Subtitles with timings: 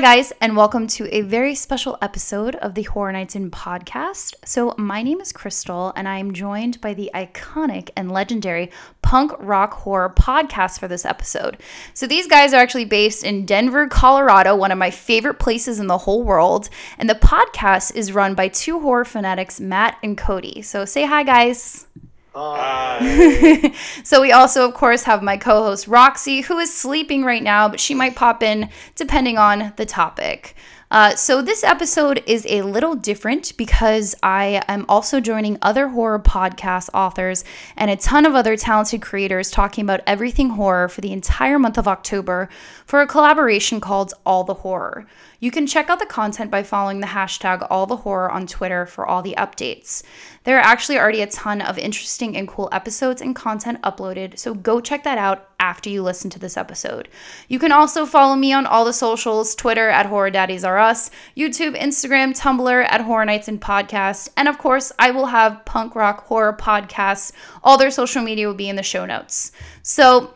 [0.00, 4.34] Hi, guys, and welcome to a very special episode of the Horror Nights in podcast.
[4.46, 8.70] So, my name is Crystal, and I am joined by the iconic and legendary
[9.02, 11.58] punk rock horror podcast for this episode.
[11.92, 15.86] So, these guys are actually based in Denver, Colorado, one of my favorite places in
[15.86, 16.70] the whole world.
[16.96, 20.62] And the podcast is run by two horror fanatics, Matt and Cody.
[20.62, 21.86] So, say hi, guys.
[24.04, 27.80] So we also of course have my co-host Roxy who is sleeping right now but
[27.80, 30.54] she might pop in depending on the topic.
[30.92, 36.18] Uh, so this episode is a little different because I am also joining other horror
[36.18, 37.44] podcast authors
[37.76, 41.78] and a ton of other talented creators talking about everything horror for the entire month
[41.78, 42.48] of October
[42.86, 45.06] for a collaboration called All the Horror.
[45.42, 48.84] You can check out the content by following the hashtag All the Horror on Twitter
[48.84, 50.02] for all the updates.
[50.44, 54.52] There are actually already a ton of interesting and cool episodes and content uploaded, so
[54.52, 57.08] go check that out after you listen to this episode.
[57.48, 61.10] You can also follow me on all the socials Twitter at Horror Daddies Are Us,
[61.34, 65.94] YouTube, Instagram, Tumblr at Horror Nights and Podcast, and of course, I will have punk
[65.94, 67.32] rock horror podcasts.
[67.64, 69.52] All their social media will be in the show notes.
[69.82, 70.34] So,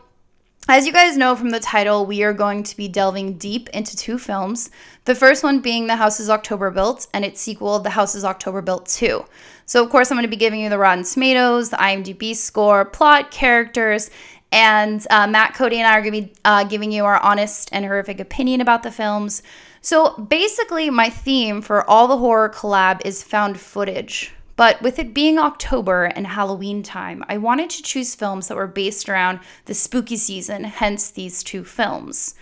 [0.67, 3.95] as you guys know from the title, we are going to be delving deep into
[3.95, 4.71] two films.
[5.05, 8.87] The first one being The Houses October Built and its sequel, The Houses October Built
[8.87, 9.23] 2.
[9.67, 12.83] So, of course, I'm going to be giving you the Rotten Tomatoes, the IMDb score,
[12.83, 14.09] plot, characters,
[14.51, 17.69] and uh, Matt, Cody, and I are going to be uh, giving you our honest
[17.71, 19.43] and horrific opinion about the films.
[19.81, 24.34] So, basically, my theme for all the horror collab is found footage.
[24.55, 28.67] But with it being October and Halloween time, I wanted to choose films that were
[28.67, 32.35] based around the spooky season, hence these two films.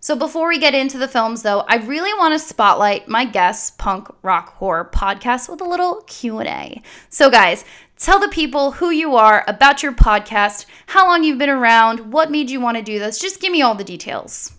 [0.00, 3.78] So before we get into the films though, I really want to spotlight my guest
[3.78, 6.80] punk rock horror podcast with a little Q&A.
[7.10, 7.64] So guys,
[7.96, 12.30] tell the people who you are, about your podcast, how long you've been around, what
[12.30, 13.18] made you want to do this.
[13.18, 14.52] Just give me all the details.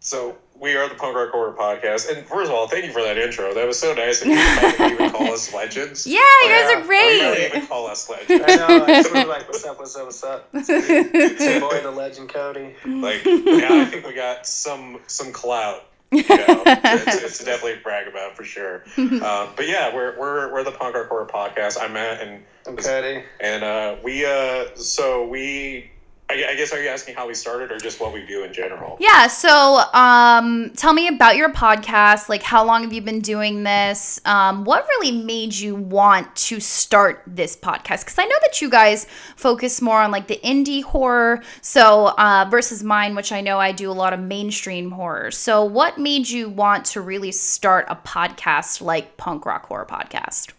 [0.00, 3.02] So we are the Punk Rock Horror Podcast, and first of all, thank you for
[3.02, 3.54] that intro.
[3.54, 4.20] That was so nice.
[4.22, 4.36] And you
[4.78, 6.06] didn't even call us legends.
[6.06, 6.76] Yeah, you guys yeah.
[6.76, 7.18] are You great.
[7.18, 8.44] don't even call us legends.
[8.46, 8.84] I know.
[8.84, 10.48] I should be like, what's up, what's up, what's up?
[10.54, 12.74] It's your boy, the legend Cody.
[12.84, 15.86] Like, yeah, I think we got some some clout.
[16.12, 18.82] You know, it's, it's definitely a brag about for sure.
[18.98, 21.78] Um, but yeah, we're we're we're the Punk Rock Horror Podcast.
[21.80, 23.22] I'm Matt, and I'm Cody.
[23.40, 25.90] and uh, we uh, so we.
[26.30, 28.96] I, guess are you asking how we started or just what we do in general?
[29.00, 32.28] Yeah, so um, tell me about your podcast.
[32.28, 34.20] Like, how long have you been doing this?
[34.24, 38.04] Um, what really made you want to start this podcast?
[38.04, 42.46] Because I know that you guys focus more on like the indie horror, so uh,
[42.50, 45.30] versus mine, which I know I do a lot of mainstream horror.
[45.30, 50.52] So, what made you want to really start a podcast like Punk Rock Horror Podcast?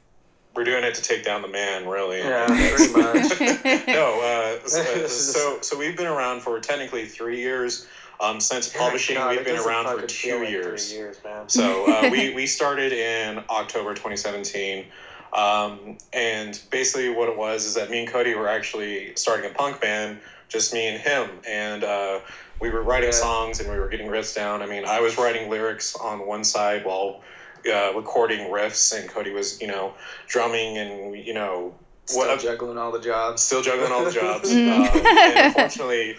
[0.53, 2.19] We're doing it to take down the man, really.
[2.19, 3.39] Yeah, pretty much.
[3.87, 7.85] no, uh, so, so so we've been around for technically three years.
[8.19, 10.93] Um, since publishing, God, we've been around for two years.
[10.93, 11.19] Years.
[11.47, 14.85] So uh, we we started in October 2017,
[15.33, 19.53] um, and basically what it was is that me and Cody were actually starting a
[19.53, 20.19] punk band,
[20.49, 22.19] just me and him, and uh,
[22.59, 23.15] we were writing Yeah.
[23.15, 24.61] songs and we were getting riffs down.
[24.61, 27.21] I mean, I was writing lyrics on one side while
[27.67, 29.93] uh, recording riffs, and Cody was you know
[30.27, 31.73] drumming and you know
[32.05, 33.41] Still what juggling all the jobs.
[33.41, 34.49] still juggling all the jobs.
[34.51, 34.69] Mm.
[34.69, 36.15] um, and unfortunately,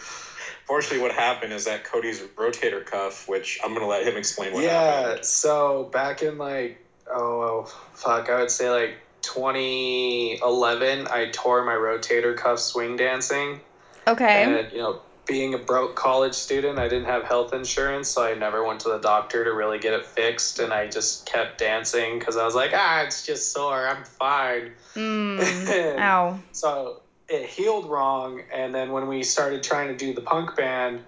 [0.65, 4.63] fortunately, what happened is that Cody's rotator cuff, which I'm gonna let him explain what
[4.63, 5.17] yeah, happened.
[5.19, 11.75] Yeah, so back in like, oh, fuck, I would say like 2011, I tore my
[11.75, 13.61] rotator cuff swing dancing.
[14.07, 14.43] Okay.
[14.43, 18.35] And, you know, being a broke college student, I didn't have health insurance, so I
[18.35, 20.59] never went to the doctor to really get it fixed.
[20.59, 23.87] And I just kept dancing because I was like, ah, it's just sore.
[23.87, 24.73] I'm fine.
[24.95, 25.99] Mm.
[25.99, 26.41] Ow.
[26.53, 28.43] So it healed wrong.
[28.53, 31.01] And then when we started trying to do the punk band,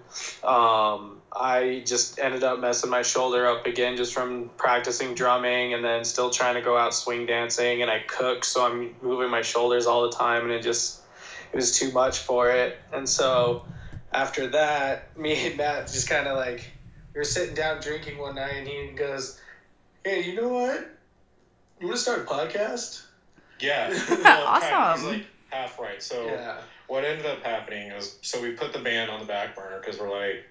[0.43, 5.83] um, I just ended up messing my shoulder up again just from practicing drumming and
[5.83, 7.81] then still trying to go out swing dancing.
[7.81, 10.43] And I cook, so I'm moving my shoulders all the time.
[10.43, 11.01] And it just,
[11.51, 12.77] it was too much for it.
[12.93, 13.65] And so
[14.15, 16.71] after that, me and Matt just kind of like,
[17.13, 19.39] we were sitting down drinking one night and he goes,
[20.03, 20.89] Hey, you know what?
[21.79, 23.03] You want to start a podcast?
[23.59, 23.89] Yeah.
[24.25, 25.01] Awesome.
[25.01, 26.01] He's like half right.
[26.01, 26.57] So Yeah.
[26.87, 29.99] what ended up happening is, so we put the band on the back burner because
[29.99, 30.45] we're like,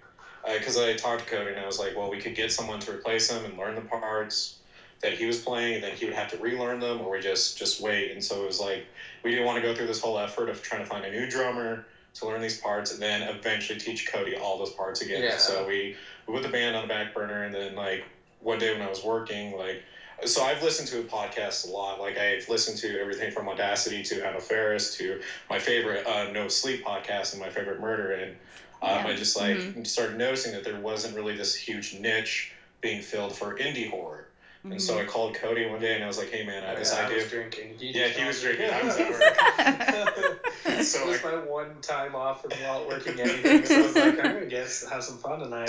[0.46, 2.80] uh, because I talked to Cody and I was like, well, we could get someone
[2.80, 4.58] to replace him and learn the parts
[5.02, 7.58] that he was playing, and then he would have to relearn them, or we just
[7.58, 8.10] just wait.
[8.12, 8.86] And so it was like
[9.22, 11.28] we didn't want to go through this whole effort of trying to find a new
[11.28, 15.20] drummer to learn these parts, and then eventually teach Cody all those parts again.
[15.22, 15.36] Yeah.
[15.36, 15.90] So we
[16.26, 18.02] we put the band on the back burner, and then like
[18.40, 19.78] one day when I was working, like
[20.24, 21.98] so I've listened to podcasts a lot.
[21.98, 25.16] Like I've listened to everything from Audacity to Anna Faris to
[25.50, 28.10] my favorite uh, No Sleep podcast and my favorite Murder.
[28.12, 28.34] And
[28.82, 29.10] Um, Yeah.
[29.10, 29.86] I just like Mhm.
[29.86, 32.46] started noticing that there wasn't really this huge niche
[32.80, 34.23] being filled for indie horror.
[34.64, 36.78] And so I called Cody one day and I was like, "Hey man, I have
[36.78, 37.74] this Yeah, I idea." was drinking.
[37.78, 38.70] You Yeah, he was drinking.
[38.70, 43.20] I was at so So it was I- my one time off from not working
[43.20, 43.64] anything.
[43.66, 45.68] So I was like, I'm gonna guess have some fun tonight.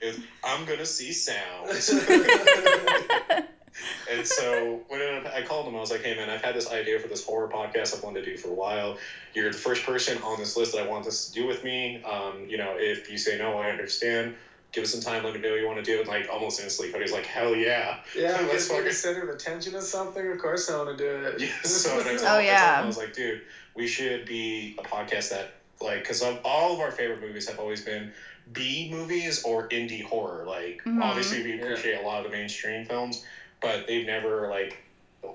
[0.00, 1.68] is I'm gonna see sound.
[4.10, 6.70] and so when I I called him, I was like, "Hey man, I've had this
[6.70, 8.96] idea for this horror podcast I've wanted to do for a while.
[9.34, 12.02] You're the first person on this list that I want this to do with me.
[12.02, 14.34] Um, you know, if you say no, I understand.
[14.72, 15.22] Give us some time.
[15.22, 17.54] Let me know what you want to do." And like almost instantly, Cody's like, "Hell
[17.54, 20.26] yeah!" yeah, I'm Let's just like fucking- the center of attention of something.
[20.28, 21.34] Of course, I want to do it.
[21.38, 22.78] Yeah, so I told, Oh, I told yeah.
[22.78, 23.38] him, I was like, dude,
[23.74, 25.46] we should be a podcast that,
[25.80, 28.08] like, because all of our favorite movies have always been
[28.52, 30.44] B movies or indie horror.
[30.44, 31.02] Like, Mhm.
[31.02, 31.62] obviously, we Yeah.
[31.62, 33.18] appreciate a lot of the mainstream films,
[33.60, 34.76] but they've never, like,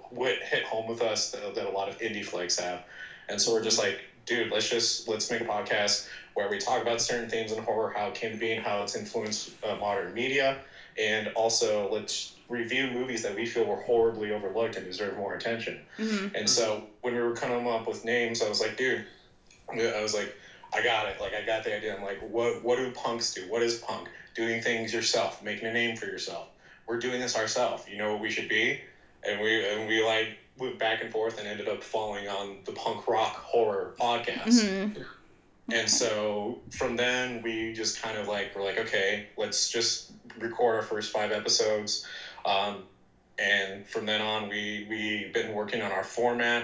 [0.10, 2.82] what hit home with us that, that a lot of indie flicks have.
[3.30, 6.00] And so we're just like, dude, let's just, let's make a podcast
[6.38, 8.80] where we talk about certain themes in horror, how it came to be and how
[8.80, 10.56] it's influenced uh, modern media.
[10.96, 15.80] And also, let's review movies that we feel were horribly overlooked and deserve more attention.
[15.98, 16.30] Mhm.
[16.36, 19.02] And so when we were coming up with names, I was like, dude,
[19.74, 20.30] I was like,
[20.72, 21.20] I got it.
[21.20, 21.92] Like I got the idea.
[21.92, 23.44] I'm like, what what do punks do?
[23.44, 24.08] What is punk?
[24.36, 26.46] Doing things yourself, making a name for yourself.
[26.86, 27.82] We're doing this ourselves.
[27.88, 28.76] You know what we should be?
[29.24, 32.72] And we and we like went back and forth and ended up falling on the
[32.74, 34.62] punk rock horror podcast.
[34.62, 34.92] Mhm.
[35.72, 40.00] And so from then we just kind of like were like, okay, let's just
[40.40, 42.00] record our first five episodes.
[42.46, 42.84] Um,
[43.38, 46.64] and from then on, we we've been working on our format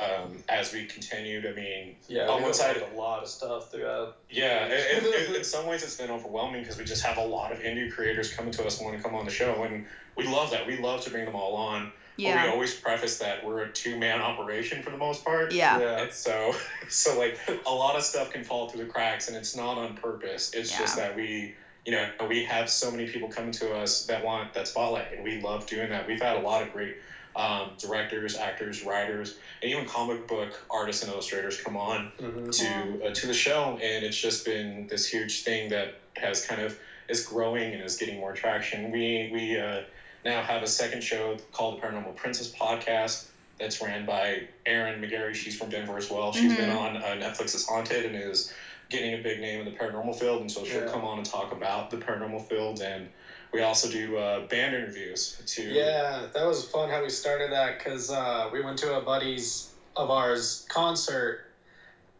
[0.00, 1.44] um, as we continued.
[1.46, 4.10] I mean, Yeah, On one side- a lot of stuff throughout.
[4.30, 4.64] yeah,
[4.94, 7.58] and, and- in some ways it's been overwhelming because we just have a lot of
[7.58, 9.82] indie creators coming to us and want to come on the show, and
[10.16, 10.64] we love that.
[10.64, 11.88] We love to bring them all on.
[12.22, 15.50] But we always preface that we're a two man operation for the most part.
[15.50, 15.76] Yeah.
[15.76, 15.98] Yeah.
[16.00, 16.52] And so,
[16.88, 17.36] so like
[17.66, 20.48] a lot of stuff can fall through the cracks, and it's not on purpose.
[20.52, 21.50] It's just that we,
[21.84, 25.22] you know, we have so many people coming to us that want that spotlight, and
[25.22, 26.04] we love doing that.
[26.04, 26.94] We've had a lot of great
[27.34, 29.32] um, directors, actors, writers,
[29.62, 32.50] and even comic book artists and illustrators come on Mhm.
[32.52, 36.60] to uh, to the show, and it's just been this huge thing that has kind
[36.60, 36.74] of
[37.08, 38.90] is growing and is getting more traction.
[38.90, 39.80] We we uh,
[40.24, 43.18] now have a second show called the Paranormal Princess Podcast
[43.58, 45.34] that's ran by Erin McGarry.
[45.34, 46.32] She's from Denver as well.
[46.32, 46.76] She's been Mhm.
[46.76, 48.44] on uh, Netflix's Haunted and is
[48.88, 50.86] getting a big name in the paranormal field, and so she'll Yeah.
[50.86, 52.80] come on and talk about the paranormal field.
[52.80, 53.06] And
[53.52, 57.76] we also do uh, band interviews to Yeah, that was fun how we started that
[57.78, 59.64] because uh, we went to a buddy's
[59.96, 61.36] of ours concert,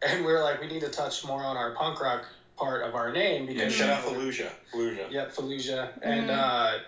[0.02, 2.94] and we were like, we need to touch more on our punk rock part of
[2.94, 5.10] our name because yeah, because shout out you know, Fallujah, Fallujah.
[5.10, 5.88] Yep, Fallujah.
[6.02, 6.34] And Mhm.
[6.38, 6.78] uh,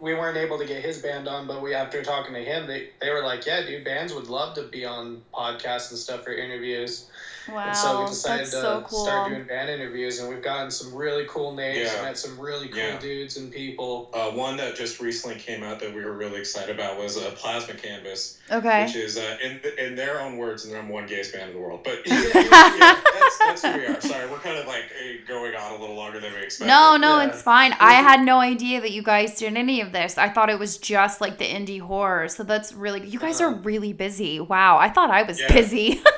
[0.00, 2.84] we weren't able to get his band on, but we after talking to him, they,
[3.00, 6.32] they were like, yeah, dude, bands would love to be on podcasts and stuff for
[6.32, 7.02] interviews.
[7.48, 7.66] Wow.
[7.66, 9.04] and so we decided That's to so cool.
[9.04, 12.02] start doing band interviews, and we've gotten some really cool names, Yeah.
[12.02, 12.98] met some really cool Yeah.
[12.98, 14.08] dudes and people.
[14.14, 17.30] Uh, one that just recently came out that we were really excited about was uh,
[17.36, 18.84] Plasma Canvas, okay.
[18.84, 21.56] which is uh, in in their own words and the number one gayest band in
[21.56, 21.80] the world.
[21.82, 22.20] But yeah,
[23.14, 24.00] that's, that's who we are.
[24.00, 26.68] Sorry, we're kind of like eh, going on a little longer than we expected.
[26.68, 27.28] No, no, Yeah.
[27.28, 27.74] it's fine.
[27.80, 30.18] I had no idea that you guys did any of this.
[30.18, 32.28] I thought it was just like the indie horror.
[32.28, 33.60] So that's really you guys are Uh-huh.
[33.62, 34.38] really busy.
[34.40, 34.78] Wow.
[34.78, 35.52] I thought I was Yeah.
[35.52, 36.00] busy.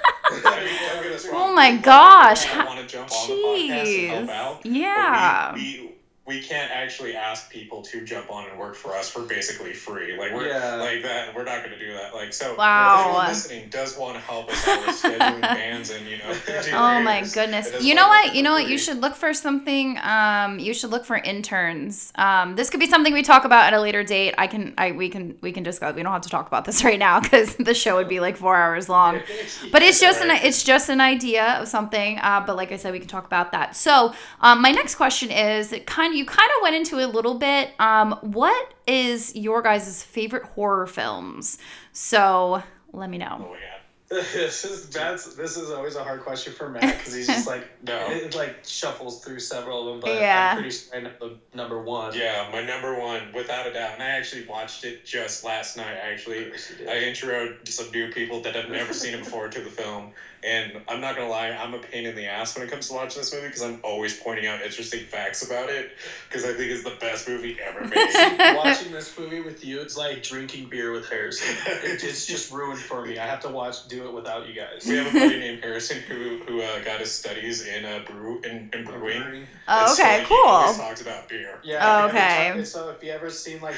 [0.45, 2.47] I mean, don't get us wrong, Oh my gosh.
[2.47, 4.73] people want to jump on the podcast and help Jeez.
[4.75, 5.55] Yeah.
[5.55, 5.92] We, we,
[6.25, 10.15] we can't actually ask people to jump on and work for us for basically free.
[10.17, 10.77] Like we're Yeah.
[10.77, 11.35] like that.
[11.35, 12.15] We're not going to do that.
[12.15, 12.55] Like so.
[12.57, 13.09] Wow.
[13.11, 16.33] Anyone listening does want to help us out with scheduling bands and you know.
[16.75, 17.73] Oh my goodness.
[17.81, 18.35] You know what?
[18.35, 18.67] You know what?
[18.69, 22.13] You should look for something um you should look for interns.
[22.15, 24.35] Um this could be something we talk about at a later date.
[24.39, 25.95] I can I we can we can discuss.
[25.95, 28.37] We don't have to talk about this right now cuz the show would be like
[28.37, 29.23] 4 hours long.
[29.71, 32.19] But it's just an it's just an idea of something.
[32.19, 33.77] Uh, but like I said, we can talk about that.
[33.77, 37.35] So um, my next question is kind of you kind of went into a little
[37.35, 37.71] bit.
[37.81, 41.59] Um, what is your guys' favorite horror films?
[41.93, 43.49] So let me know.
[43.51, 43.69] Oh yeah.
[44.35, 47.67] this is that's this is always a hard question for Matt because he's just like
[47.87, 48.09] No.
[48.11, 50.51] it, like shuffles through several of them, but Yeah.
[50.51, 52.15] I'm pretty sure I know the number one.
[52.15, 55.97] Yeah, my number one, without a doubt, and I actually watched it just last night.
[55.97, 56.89] Actually, Yes, you did.
[56.89, 60.11] I introed some new people that have never seen it before to the film,
[60.45, 62.95] and I'm not gonna lie, I'm a pain in the ass when it comes to
[62.95, 65.91] watching this movie because I'm always pointing out interesting facts about it
[66.29, 68.57] because I think it's the best movie ever made.
[68.57, 71.55] Watching this movie with you, it's like drinking beer with Harrison.
[71.85, 73.19] It's just ruined for me.
[73.19, 74.87] I have to watch do it without you guys.
[74.87, 78.41] we have a buddy named Harrison who who uh, got his studies in uh, brew
[78.43, 79.47] in, in brewing.
[79.69, 80.85] Oh, And so, okay, like, He always cool.
[80.85, 81.61] talks about beer.
[81.63, 82.03] Yeah.
[82.03, 82.51] Oh, okay.
[82.53, 83.77] time- so if you ever seen like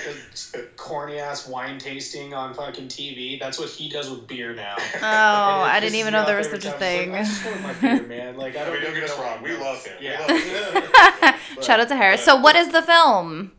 [0.53, 4.77] the corny ass wine tasting on fucking TV, that's what he does with beer now.
[4.79, 7.13] Oh, I didn't even know there was favorite every such a thing.
[7.13, 8.37] Like, I just went with my Peter, man.
[8.45, 9.43] Like I I don't mean, don't get us wrong.
[9.43, 9.97] We love him.
[10.01, 10.83] We love him.
[11.21, 12.23] But- Shout out to Harris.
[12.25, 13.53] So, what is the film?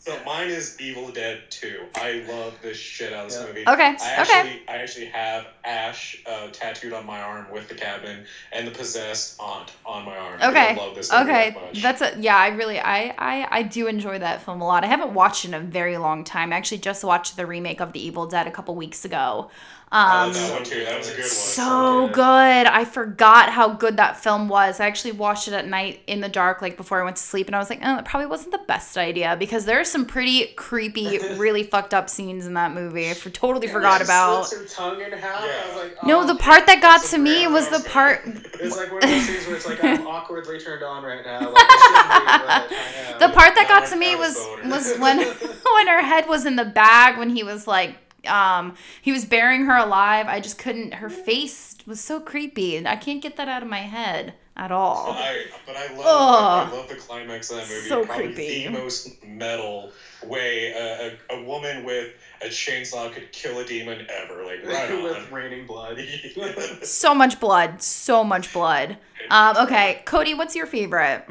[0.00, 1.80] So mine is Evil Dead 2.
[1.96, 3.46] I love the shit out of this Yeah.
[3.48, 3.60] movie.
[3.68, 4.32] Okay, I okay.
[4.38, 8.70] actually, I actually have Ash uh, tattooed on my arm with the cabin and the
[8.70, 10.40] possessed aunt on my arm.
[10.40, 10.70] Okay.
[10.70, 11.82] I love this movie Okay, that much.
[11.82, 12.36] that's a yeah.
[12.36, 14.82] I really, I, I, I do enjoy that film a lot.
[14.84, 16.52] I haven't watched it in a very long time.
[16.54, 19.50] I actually just watched the remake of The Evil Dead a couple weeks ago.
[19.90, 20.84] I Um, love that one too.
[20.84, 21.28] That was a good one.
[21.28, 22.14] so so good.
[22.14, 22.66] good.
[22.66, 24.80] I forgot how good that film was.
[24.80, 27.46] I actually watched it at night in the dark, like before I went to sleep,
[27.46, 30.04] and I was like, oh, that probably wasn't the best idea because there are some
[30.04, 33.08] pretty creepy, really fucked up scenes in that movie.
[33.10, 34.46] I for, totally Yeah, forgot about.
[34.46, 35.42] slits her tongue in half.
[35.44, 35.62] Yeah.
[35.64, 38.20] I was like, No, oh, the part that got to me was the part.
[38.60, 41.40] It's like one of those things where it's like I'm awkwardly turned on right now.
[41.50, 42.74] Like, I be,
[43.14, 43.26] I.
[43.26, 46.56] The part that got to me was was was when when her head was in
[46.56, 47.96] the bag when he was like
[48.28, 50.26] um he was burying her alive.
[50.28, 50.94] I just couldn't.
[50.94, 54.72] Her face was so creepy, and I can't get that out of my head at
[54.72, 55.12] all.
[55.12, 56.68] I, but I love, Ugh.
[56.72, 57.88] I love the climax of that movie.
[57.88, 58.64] So Probably creepy.
[58.64, 59.92] the most metal
[60.26, 64.44] way a, a, a woman with a chainsaw could kill a demon ever.
[64.44, 65.02] Like right on.
[65.04, 65.98] with raining blood.
[66.82, 68.98] So much blood, so much blood.
[69.30, 71.24] Um, okay, Cody, what's your favorite?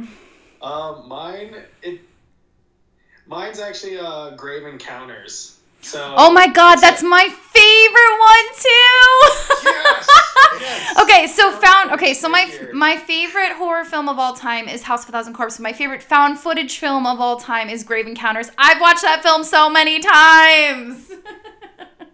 [0.62, 2.02] Um, mine it.
[3.28, 5.57] Mine's actually uh Grave Encounters.
[5.82, 6.14] So.
[6.18, 9.70] Oh my God, that's like- my favorite one too.
[9.72, 10.08] Yes!
[10.60, 11.00] Yes!
[11.02, 11.92] Okay, so found.
[11.92, 15.34] Okay, so my my favorite horror film of all time is House of a Thousand
[15.34, 15.60] Corpses.
[15.60, 18.50] My favorite found footage film of all time is Grave Encounters.
[18.58, 21.12] I've watched that film so many times.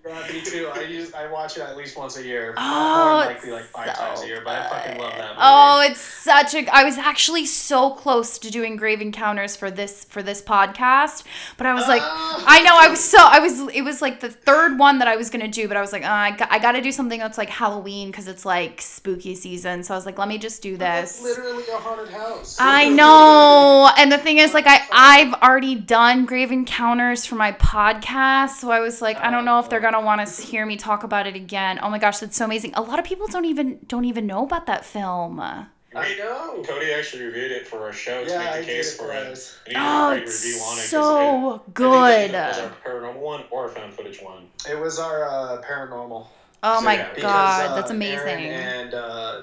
[0.05, 0.69] Yeah, me too.
[0.73, 2.53] I use I watch it at least once a year.
[2.65, 5.39] Oh, it's likely like five so times a year, but I fucking love that movie.
[5.39, 6.67] Oh, it's such a.
[6.75, 11.23] I was actually so close to doing Grave Encounters for this for this podcast,
[11.57, 12.43] but I was like, Ah.
[12.47, 13.59] I know I was so I was.
[13.73, 16.03] It was like the third one that I was gonna do, but I was like,
[16.03, 19.35] uh, I got, I got to do something that's like Halloween because it's like spooky
[19.35, 19.83] season.
[19.83, 21.21] So I was like, let me just do this.
[21.21, 22.57] literally a haunted house.
[22.59, 23.89] I know.
[23.97, 28.51] And the thing is, like, I, I've already done Grave Encounters for my podcast.
[28.59, 30.75] So I was like, I don't know if they're going to want to hear me
[30.75, 31.79] talk about it again.
[31.81, 32.73] Oh my gosh, that's so amazing.
[32.75, 35.39] A lot of people don't even don't even know about that film.
[35.39, 36.63] I know.
[36.65, 39.13] Cody actually reviewed it for our show to Yeah, make I the case did for
[39.13, 39.29] it it.
[39.29, 39.57] was.
[39.67, 40.81] And he Oh, it's review on it.
[40.81, 42.31] 'cause so it- I think good.
[42.31, 44.49] that was our paranormal one or found footage one.
[44.67, 46.25] It was our uh, paranormal.
[46.63, 48.45] Oh So, my yeah, Because, god, uh, that's Aaron amazing.
[48.47, 49.41] and uh,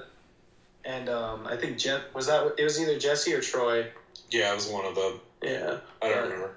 [0.85, 3.87] and um, I think Je- was that it was either Jesse or Troy.
[4.31, 5.21] Yeah, it was one of them.
[5.43, 5.77] Yeah.
[6.03, 6.51] I don't remember.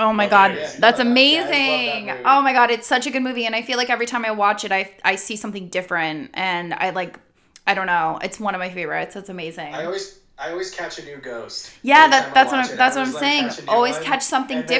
[0.00, 2.10] Oh my god, yeah, that's yeah, that amazing.
[2.24, 4.30] oh my god, it's such a good movie and I feel like every time I
[4.30, 7.18] watch it I I see something different and I like
[7.66, 8.18] I don't know.
[8.22, 9.16] It's one of my favorites.
[9.16, 9.74] It's amazing.
[9.74, 11.70] I always I always catch a new ghost.
[11.82, 13.44] yeah, that that's what I'm it, that's what I'm like, saying.
[13.48, 14.78] catch Always one, catch something and then-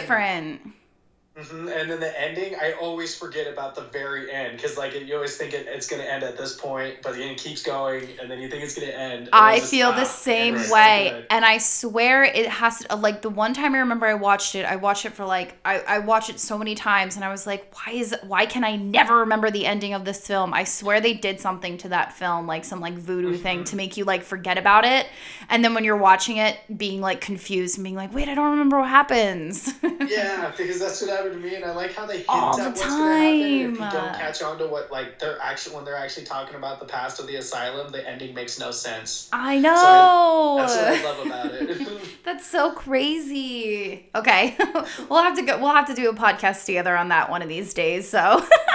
[1.38, 1.62] different.
[1.62, 5.14] hmm And then the ending, I always forget about the very end because like you
[5.14, 8.30] always think it, it's gonna end at this point, but then it keeps going, and
[8.30, 9.28] then you think it's gonna end.
[9.32, 11.10] I just, feel ah, the same it's way.
[11.12, 11.24] good.
[11.30, 14.64] and I swear it has to, like, the one time I remember I watched it,
[14.64, 17.46] I watched it for like, I, I watched it so many times and I was
[17.46, 20.54] like, why is, why can I never remember the ending of this film?
[20.54, 23.96] I swear they did something to that film, like some like voodoo thing to make
[23.96, 25.06] you like forget about it.
[25.50, 28.50] And then when you're watching it, being like confused and being like, wait, I don't
[28.50, 29.72] remember what happens.
[30.08, 32.56] Yeah, because that's what happened to me, and I like how they hint All at
[32.56, 33.34] the what's gonna happen.
[33.34, 33.92] If you time.
[33.92, 37.20] don't catch on to what like they're actually when they're actually talking about the past
[37.20, 39.28] of the asylum, the ending makes no sense.
[39.32, 40.56] I know.
[40.58, 41.88] That's what I love about it.
[42.24, 44.06] That's so crazy.
[44.14, 44.56] Okay,
[45.08, 45.58] we'll have to go.
[45.58, 48.08] We'll have to do a podcast together on that one of these days.
[48.08, 48.18] So.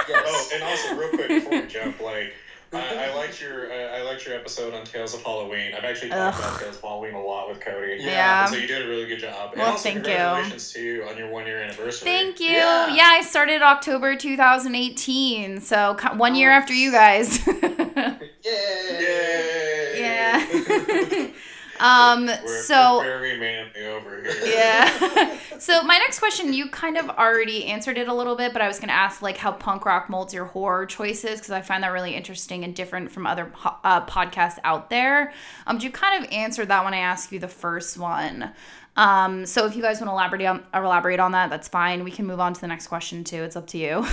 [0.08, 0.24] yes.
[0.26, 2.32] Oh, and also real quick before we jump, like
[2.74, 5.72] I, I liked your uh, I liked your episode on Tales of Halloween.
[5.74, 6.44] I've actually talked Ugh.
[6.44, 7.96] about Tales of Halloween a lot with Cody.
[8.00, 8.42] Yeah.
[8.46, 9.52] And so you did a really good job.
[9.52, 10.02] And Well, also thank you.
[10.02, 12.04] congratulations to you on your one year anniversary.
[12.06, 12.50] Thank you.
[12.50, 12.94] Yeah.
[12.94, 13.08] Yeah.
[13.12, 16.54] I started October 2018, so co- one year Oh.
[16.56, 17.46] after you guys.
[18.44, 19.94] Yay!
[19.96, 21.26] yeah.
[21.84, 22.26] um.
[22.26, 22.98] We're, so.
[22.98, 24.32] we're very manly over here.
[24.44, 25.38] Yeah.
[25.58, 28.68] so my next question, you kind of already answered it a little bit, but I
[28.68, 31.82] was going to ask like how punk rock molds your horror choices because I find
[31.82, 33.52] that really interesting and different from other
[33.84, 35.32] uh, podcasts out there.
[35.66, 38.52] Um, you kind of answered that when I asked you the first one.
[38.96, 42.04] Um, so if you guys want to elaborate on elaborate on that, that's fine.
[42.04, 43.42] We can move on to the next question too.
[43.42, 44.06] It's up to you.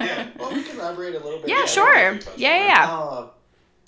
[0.00, 0.28] Yeah.
[0.38, 1.48] Well, we can elaborate a little bit.
[1.48, 2.12] yeah, Yeah, sure.
[2.12, 2.90] Yeah, yeah, yeah.
[2.90, 3.28] Uh,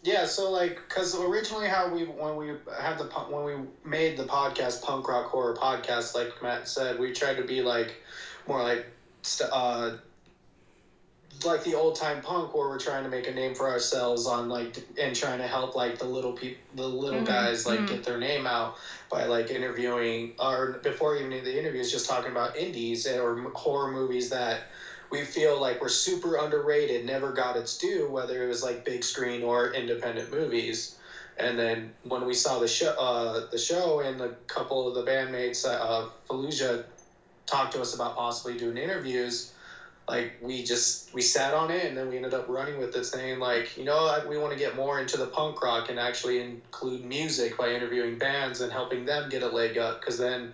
[0.07, 4.25] yeah, so like, cause originally how we when we had the when we made the
[4.25, 7.97] podcast punk rock horror podcast, like Matt said, we tried to be like
[8.47, 8.83] more like
[9.51, 9.91] uh
[11.45, 14.49] like the old time punk where we're trying to make a name for ourselves on
[14.49, 17.87] like and trying to help like the little people the little Mhm, guys like mhm.
[17.87, 18.73] get their name out
[19.09, 24.29] by like interviewing or before even the interviews just talking about indies or horror movies
[24.29, 24.61] that
[25.11, 29.05] we feel like we're super underrated, never got its due, whether it was like big
[29.05, 30.89] screen or independent movies.
[31.37, 35.03] And then when we saw the show, uh, the show, and a couple of the
[35.03, 36.81] bandmates, uh, Fallujah,
[37.47, 39.45] talked to us about possibly doing interviews.
[40.09, 43.05] Like we just we sat on it, and then we ended up running with it,
[43.05, 46.39] saying like, you know, we want to get more into the punk rock and actually
[46.39, 50.49] include music by interviewing bands and helping them get a leg up, because then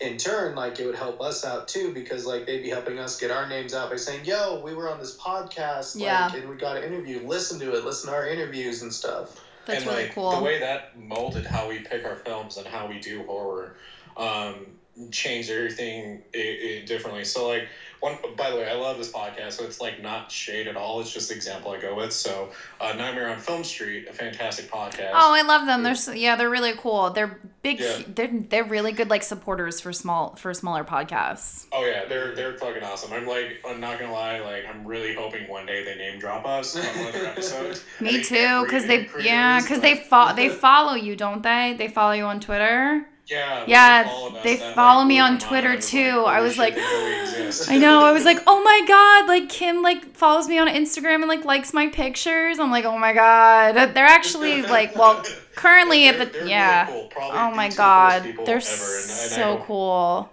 [0.00, 3.16] in turn, like it would help us out too because like they'd be helping us
[3.16, 6.24] get our names out by saying, "Yo, we were on this podcast, Yeah.
[6.24, 7.18] like, and we got an interview.
[7.20, 7.82] Listen to it.
[7.82, 9.34] Listen to our interviews and stuff."
[9.66, 10.30] That's and really like cool.
[10.30, 13.72] the way that molded how we pick our films and how we do horror
[14.16, 14.74] um,
[15.10, 17.24] changed everything i i differently.
[17.24, 17.64] So like
[18.04, 19.52] one, by the way, I love this podcast.
[19.52, 21.00] So it's like not shade at all.
[21.00, 22.12] It's just the example I go with.
[22.12, 25.12] So uh, Nightmare on Film Street, a fantastic podcast.
[25.14, 25.82] Oh, I love them.
[25.82, 27.10] They're s yeah, they're really cool.
[27.10, 27.80] They're big.
[27.80, 28.02] Yeah.
[28.06, 31.66] They're they're really good like supporters for small for smaller podcasts.
[31.72, 33.12] Oh yeah, they're they're fucking awesome.
[33.14, 36.44] I'm like, I'm not gonna lie, like I'm really hoping one day they name drop
[36.44, 37.84] us on one of their episodes.
[38.00, 41.74] Me too, because they yeah, because they fo- they follow you, don't they?
[41.78, 43.06] They follow you on Twitter.
[43.26, 45.38] Yeah, Yeah, followed us, they follow like, me on.
[45.38, 46.10] Twitter, too.
[46.10, 47.50] holy I was like- they really.
[47.70, 48.04] I know.
[48.04, 51.44] I was like, oh my god, like Kim like follows me on Instagram and like
[51.44, 52.58] likes my pictures.
[52.58, 55.22] I'm like, oh my god, they're actually like, well,
[55.54, 56.86] currently at They're- the they're really yeah.
[56.86, 57.10] cool.
[57.16, 60.30] Oh my god, they're ever, and- and so hope- cool.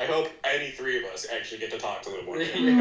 [0.00, 2.50] I hope any three of us actually get to talk to them one day.
[2.58, 2.72] Yeah.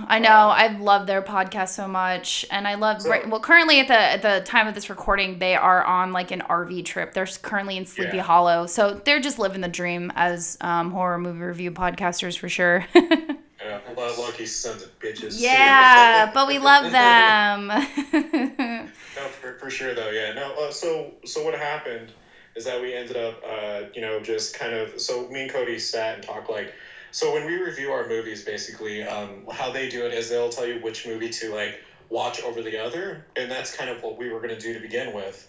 [0.00, 0.28] Mm, I know.
[0.48, 3.02] I love their podcast so much, and I love.
[3.02, 6.12] So- right, well, currently at the at the time of this recording, they are on
[6.12, 7.12] like an RV trip.
[7.14, 8.22] They're currently in Sleepy Yeah.
[8.24, 12.84] Hollow, so they're just living the dream as um, horror movie review podcasters for sure.
[13.64, 15.40] Yeah, well, lucky sons of bitches.
[15.40, 17.68] yeah, but we love them.
[17.68, 20.10] No, for, for sure though.
[20.10, 20.34] Yeah.
[20.34, 20.54] No.
[20.54, 22.12] Uh, so so what happened
[22.54, 24.90] is that we ended up, uh, you know, just kind of.
[25.00, 26.72] So me and Cody sat and talked like.
[27.10, 30.64] So when we review our movies, basically, um, how they do it is they'll tell
[30.66, 34.28] you which movie to like watch over the other, and that's kind of what we
[34.28, 35.46] were gonna do to begin with.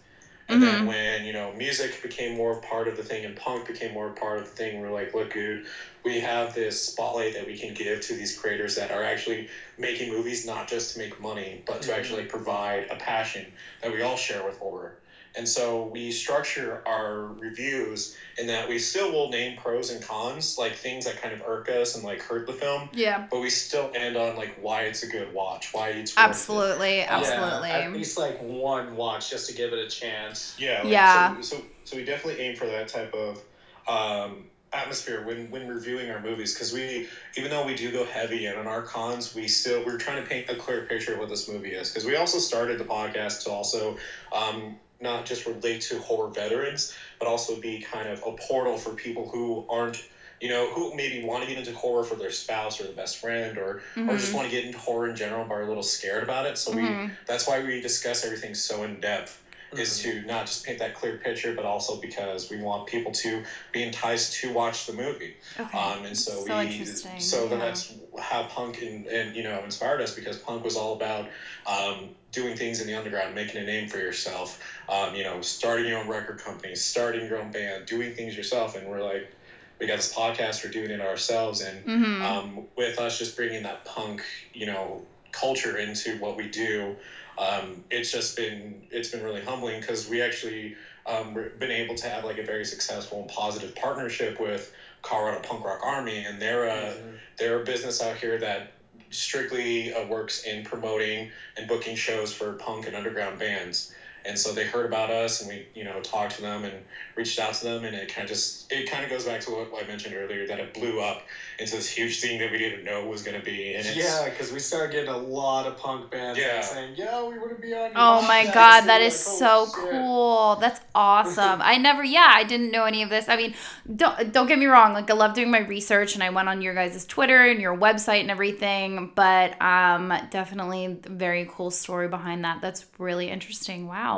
[0.47, 0.85] And then Mhm.
[0.85, 4.37] when you know music became more part of the thing and punk became more part
[4.37, 5.59] of the thing, we're like, look, dude,
[6.03, 9.43] we have this spotlight that we can give to these creators that are actually
[9.77, 11.93] making movies not just to make money, but to Mhm.
[11.93, 14.93] actually provide a passion that we all share with horror.
[15.37, 20.57] And so we structure our reviews in that we still will name pros and cons,
[20.57, 23.49] like things that kind of irk us and like hurt the film, yeah, but we
[23.49, 26.29] still end on like why it's a good watch, why it's worth it.
[26.29, 27.69] absolutely, absolutely.
[27.69, 30.55] Yeah, at least like one watch just to give it a chance.
[30.57, 30.81] Yeah.
[30.83, 31.35] Like, Yeah.
[31.41, 33.41] So, so so we definitely aim for that type of
[33.87, 38.47] um, atmosphere when when reviewing our movies because we even though we do go heavy
[38.47, 41.29] in on our cons, we still we're trying to paint a clear picture of what
[41.29, 43.97] this movie is because we also started the podcast to also.
[44.33, 46.87] Um, not just relate to horror veterans,
[47.19, 50.01] but also be kind of a portal for people who aren't,
[50.41, 53.17] you know, who maybe want to get into horror for their spouse or the best
[53.17, 54.35] friend, or or just Mhm.
[54.35, 56.57] want to get into horror in general, but are a little scared about it.
[56.57, 57.11] So we Mhm.
[57.27, 59.39] that's why we discuss everything so in depth
[59.79, 60.21] is Mm-hmm.
[60.21, 63.83] to not just paint that clear picture, but also because we want people to be
[63.83, 65.35] enticed to watch the movie.
[65.59, 65.77] Okay.
[65.77, 66.77] Um, and so, So we,
[67.21, 67.57] so yeah.
[67.57, 71.29] that's how punk and, and you know inspired us because punk was all about
[71.65, 74.59] um, doing things in the underground, making a name for yourself.
[74.89, 78.75] Um, you know, starting your own record company, starting your own band, doing things yourself.
[78.75, 79.31] And we're like,
[79.79, 82.21] we got this podcast, we're doing it ourselves, and Mhm.
[82.21, 86.95] um, with us just bringing that punk, you know, culture into what we do,
[87.37, 90.71] um, it's just been it's been really humbling because we actually
[91.05, 94.69] um, been able to have like a very successful and positive partnership with
[95.01, 96.95] Colorado Punk Rock Army, and they're a
[97.37, 98.63] they're a business out here that
[99.09, 101.25] strictly uh, works in promoting
[101.57, 103.85] and booking shows for punk and underground bands.
[104.27, 106.73] And so they heard about us, and we, you know, talked to them and
[107.15, 109.51] reached out to them, and it kind of just, it kind of goes back to
[109.51, 111.23] what I mentioned earlier that it blew up
[111.59, 113.75] into this huge thing that we didn't know was going to be.
[113.75, 116.61] And it's, yeah, because we started getting a lot of punk bands Yeah.
[116.61, 119.29] saying, "Yeah, we want to be on." your Oh my podcast." god, that is that
[119.29, 120.55] we're like, so shit." cool.
[120.59, 121.61] That's awesome.
[121.61, 123.29] I never yeah, I didn't know any of this.
[123.29, 123.53] I mean,
[123.95, 126.61] don't don't get me wrong, like I love doing my research and I went on
[126.61, 132.43] your guys' Twitter and your website and everything, but um definitely very cool story behind
[132.45, 132.61] that.
[132.61, 133.87] That's really interesting.
[133.87, 134.14] Wow.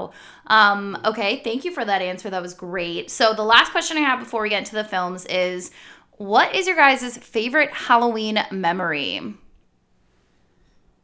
[0.48, 2.30] Um okay, thank you for that answer.
[2.30, 3.10] That was great.
[3.12, 5.72] So the last question I have before we get into the films is
[6.18, 9.22] what is your guys' favorite Halloween memory?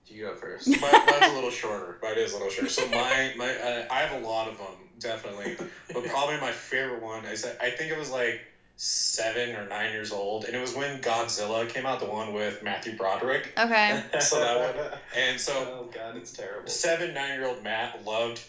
[0.07, 0.67] You go first.
[0.67, 2.69] Mine, mine's a little shorter, but it is a little shorter.
[2.69, 5.55] So my my uh, I have a lot of them definitely,
[5.93, 8.41] but probably my favorite one is that I think it was like
[8.75, 12.61] seven or nine years old, and it was when Godzilla came out, the one with
[12.63, 14.01] Matthew Broderick, Okay.
[14.19, 16.67] So that one- and so Oh god, it's terrible.
[16.69, 18.43] seven nine year old Matt loved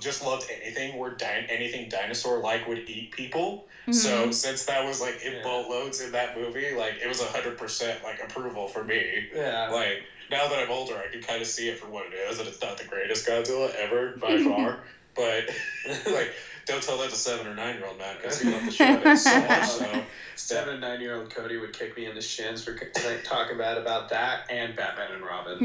[0.00, 3.66] just loved anything where di- anything dinosaur like would eat people.
[3.82, 3.92] Mm-hmm.
[3.92, 5.42] So since that was like in Yeah.
[5.42, 9.28] boatloads in that movie, like it was hundred percent like approval for me.
[9.34, 9.70] Yeah.
[9.70, 12.38] Like now that I'm older, I can kind of see it for what it is,
[12.38, 14.80] and it's not the greatest Godzilla ever by far.
[15.14, 15.48] But
[16.12, 16.32] like,
[16.66, 18.88] don't tell that to seven or nine year old man because he loved the shit
[18.90, 19.68] out of it so much.
[19.68, 20.04] So
[20.36, 22.72] Seven and nine year old Cody would kick me in the shins for
[23.04, 25.64] like, talking bad about that and Batman and Robin.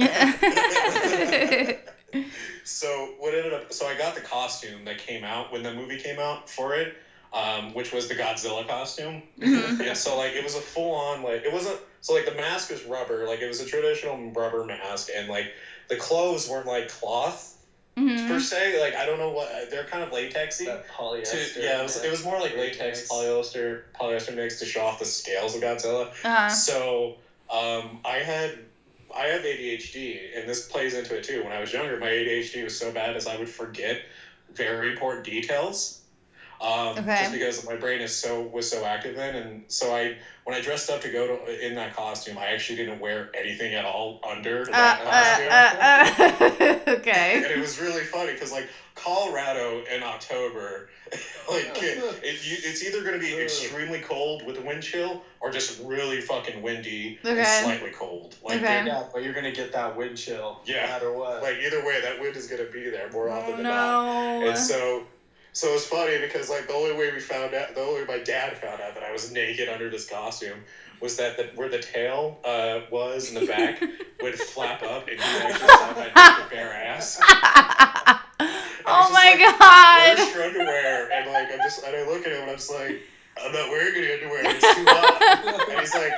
[2.63, 5.95] So what ended up so i got the costume that came out when the movie
[5.95, 6.89] came out for it
[7.33, 9.81] um, which was the godzilla costume Mhm.
[9.81, 12.83] yeah so like it was a full-on like it wasn't so like the mask was
[12.83, 15.47] rubber like it was a traditional rubber mask and like
[15.87, 17.55] the clothes weren't like cloth
[17.95, 18.41] per Mhm.
[18.41, 21.53] se like i don't know what they're kind of latexy That polyester.
[21.53, 23.09] to, yeah, it was, it was more like latex Latex.
[23.09, 26.05] polyester polyester mix to show off the scales of Godzilla.
[26.23, 26.49] Uh-huh.
[26.49, 27.13] So
[27.49, 28.51] um, I had
[29.13, 31.41] I have ADHD, and this plays into it too.
[31.41, 33.97] When I was younger, my ADHD was so bad as I would forget
[34.49, 35.93] very important details.
[36.63, 37.17] Um, Okay.
[37.19, 40.61] Just because my brain is so was so active then, and so I when I
[40.61, 44.21] dressed up to go to in that costume, I actually didn't wear anything at all
[44.29, 45.47] under Uh, that costume.
[45.51, 47.35] uh, uh, uh, okay.
[47.43, 50.89] And it was really funny because like Colorado in October,
[51.49, 55.21] like it, it, you- it's either going to be extremely cold with a wind chill
[55.41, 57.39] or just really fucking windy Okay.
[57.39, 58.35] and slightly cold.
[58.43, 58.85] Like Okay.
[58.85, 60.61] Yeah, but you're gonna get that wind chill.
[60.65, 60.83] Yeah.
[60.85, 61.41] No matter what.
[61.43, 64.39] like either way, that wind is going to be there more Oh often than not.
[64.39, 64.47] no.
[64.49, 65.03] And so,
[65.53, 68.23] so it's funny because like the only way we found out, the only way my
[68.23, 70.59] dad found out that I was naked under this costume
[70.99, 73.79] was that the, where the tail uh, was in the back
[74.21, 77.19] would flap up and you actually saw my naked bare ass.
[77.29, 80.17] oh my like, god.
[80.17, 81.11] Where's your underwear?
[81.11, 83.01] And like I'm just and I look at him and I'm just like,
[83.43, 84.43] I'm not wearing any underwear.
[84.45, 85.69] It's too hot.
[85.69, 86.13] and he's like,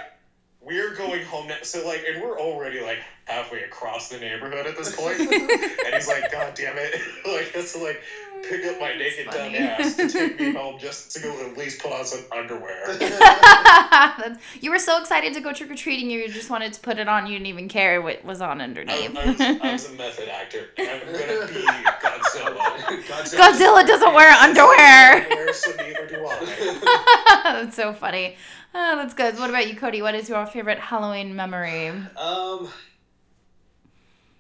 [0.62, 1.58] we're going home now.
[1.64, 5.20] So like, and we're already like halfway across the neighborhood at this point.
[5.20, 7.02] and he's like, God damn it!
[7.26, 8.02] like that's like
[8.44, 9.58] pick up my naked dumb funny.
[9.58, 12.98] ass to take me home just to go at least put on some underwear.
[14.62, 17.08] You were so excited to go trick or treating, you just wanted to put it
[17.08, 17.28] on.
[17.28, 19.16] You didn't even care what was on underneath.
[19.18, 20.66] I, was, I was a method actor.
[20.78, 21.62] I'm gonna be
[22.02, 23.36] Godzilla.
[23.38, 25.28] Godzilla doesn't wear underwear.
[25.30, 27.42] Wear so neither do I.
[27.44, 28.36] that's so funny.
[28.74, 29.38] Oh, that's good.
[29.38, 30.02] What about you, Cody?
[30.02, 31.90] What is your favorite Halloween memory?
[31.90, 32.70] Um.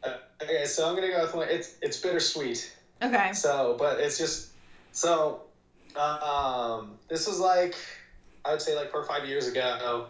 [0.03, 1.47] uh, Okay, so I'm gonna go with one.
[1.49, 2.74] It's it's bittersweet.
[3.01, 3.33] Okay.
[3.33, 4.47] So, but it's just
[4.91, 5.41] so.
[5.95, 7.75] Um, this was like
[8.45, 10.05] I would say like four or five years ago.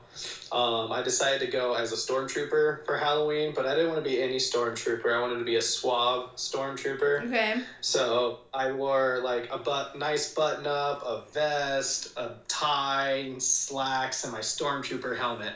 [0.52, 4.10] Um, I decided to go as a stormtrooper for Halloween, but I didn't want to
[4.10, 5.14] be any stormtrooper.
[5.14, 7.24] I wanted to be a suave stormtrooper.
[7.28, 7.62] Okay.
[7.80, 14.34] So I wore like a but nice button up, a vest, a tie, slacks, and
[14.34, 15.54] my stormtrooper helmet.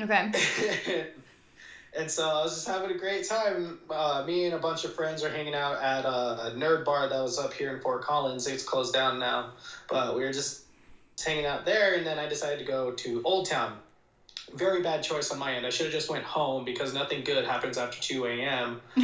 [0.00, 0.30] Okay.
[1.96, 3.76] and so I was just having a great time.
[3.88, 7.06] Uh, me and a bunch of friends are hanging out at a, a nerd bar
[7.08, 8.46] that was up here in Fort Collins.
[8.46, 9.48] It's closed down now,
[9.88, 10.58] but we were just
[11.24, 11.94] hanging out there.
[11.94, 13.76] And then I decided to go to Old Town.
[14.52, 15.64] Very bad choice on my end.
[15.64, 18.76] I should have just went home because nothing good happens after two a.m.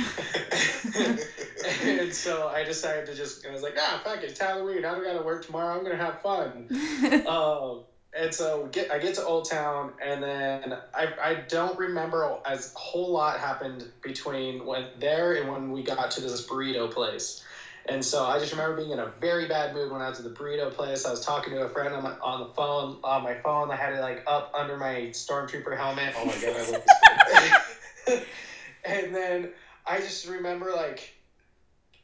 [1.83, 3.45] and so I decided to just.
[3.47, 4.85] I was like, ah, fuck it, it's Halloween.
[4.85, 5.75] I don't gotta work tomorrow.
[5.75, 6.67] I'm gonna have fun.
[7.27, 7.81] Um,
[8.13, 12.75] and so get I get to Old Town, and then I, I don't remember as
[12.75, 17.45] a whole lot happened between when there and when we got to this burrito place.
[17.87, 20.25] And so I just remember being in a very bad mood when I was at
[20.25, 21.07] the burrito place.
[21.07, 23.71] I was talking to a friend on, my, on the phone on my phone.
[23.71, 26.15] I had it like up under my stormtrooper helmet.
[26.17, 26.83] Oh my god,
[28.07, 28.23] I
[28.85, 29.51] and then
[29.87, 31.15] I just remember like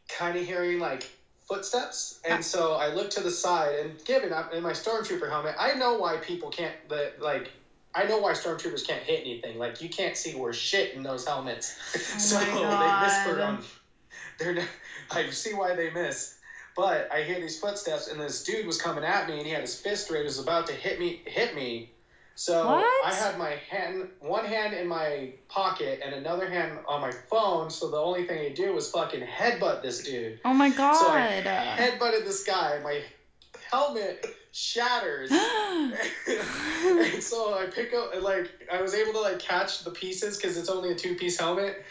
[0.09, 1.09] kind of hearing like
[1.47, 2.43] footsteps, and ah.
[2.43, 3.75] so I look to the side.
[3.77, 7.53] And given I'm in my stormtrooper helmet, I know why people can't the like.
[7.95, 9.59] I know why stormtroopers can't hit anything.
[9.59, 11.73] Like you can't see worth shit in those helmets.
[12.15, 13.63] Oh so my they miss for on.
[14.39, 14.55] They're.
[14.55, 14.67] not-
[15.11, 16.33] I see why they miss.
[16.75, 19.63] But I hear these footsteps, and this dude was coming at me, and he had
[19.63, 21.89] his fist raised, was about to hit me, hit me.
[22.39, 23.07] So What?
[23.07, 27.71] I had my hand, one hand in my pocket, and another hand on my phone.
[27.71, 30.39] So the only thing I do was fucking headbutt this dude.
[30.45, 30.97] Oh my god.
[30.97, 31.43] So I
[31.79, 32.79] headbutted this guy.
[32.85, 33.01] My
[33.71, 35.31] helmet shatters.
[35.33, 40.57] and so I pick up, like, I was able to like catch the pieces because
[40.59, 41.83] it's only a two-piece helmet.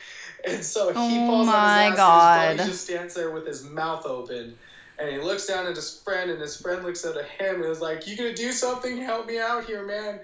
[0.47, 2.05] And so he Oh falls my on his ass.
[2.05, 2.49] God.
[2.51, 4.55] And his just stands there with his mouth open,
[4.99, 7.65] and he looks down at his friend, and his friend looks up at him and
[7.71, 8.97] is like, "You gonna do something?
[8.97, 10.19] Help me out here, man."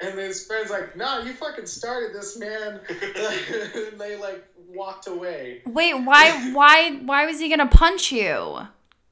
[0.00, 5.62] And his friend's like, "Nah, you fucking started this, man." and they like walked away.
[5.66, 8.58] Wait, why why why was he gonna punch you?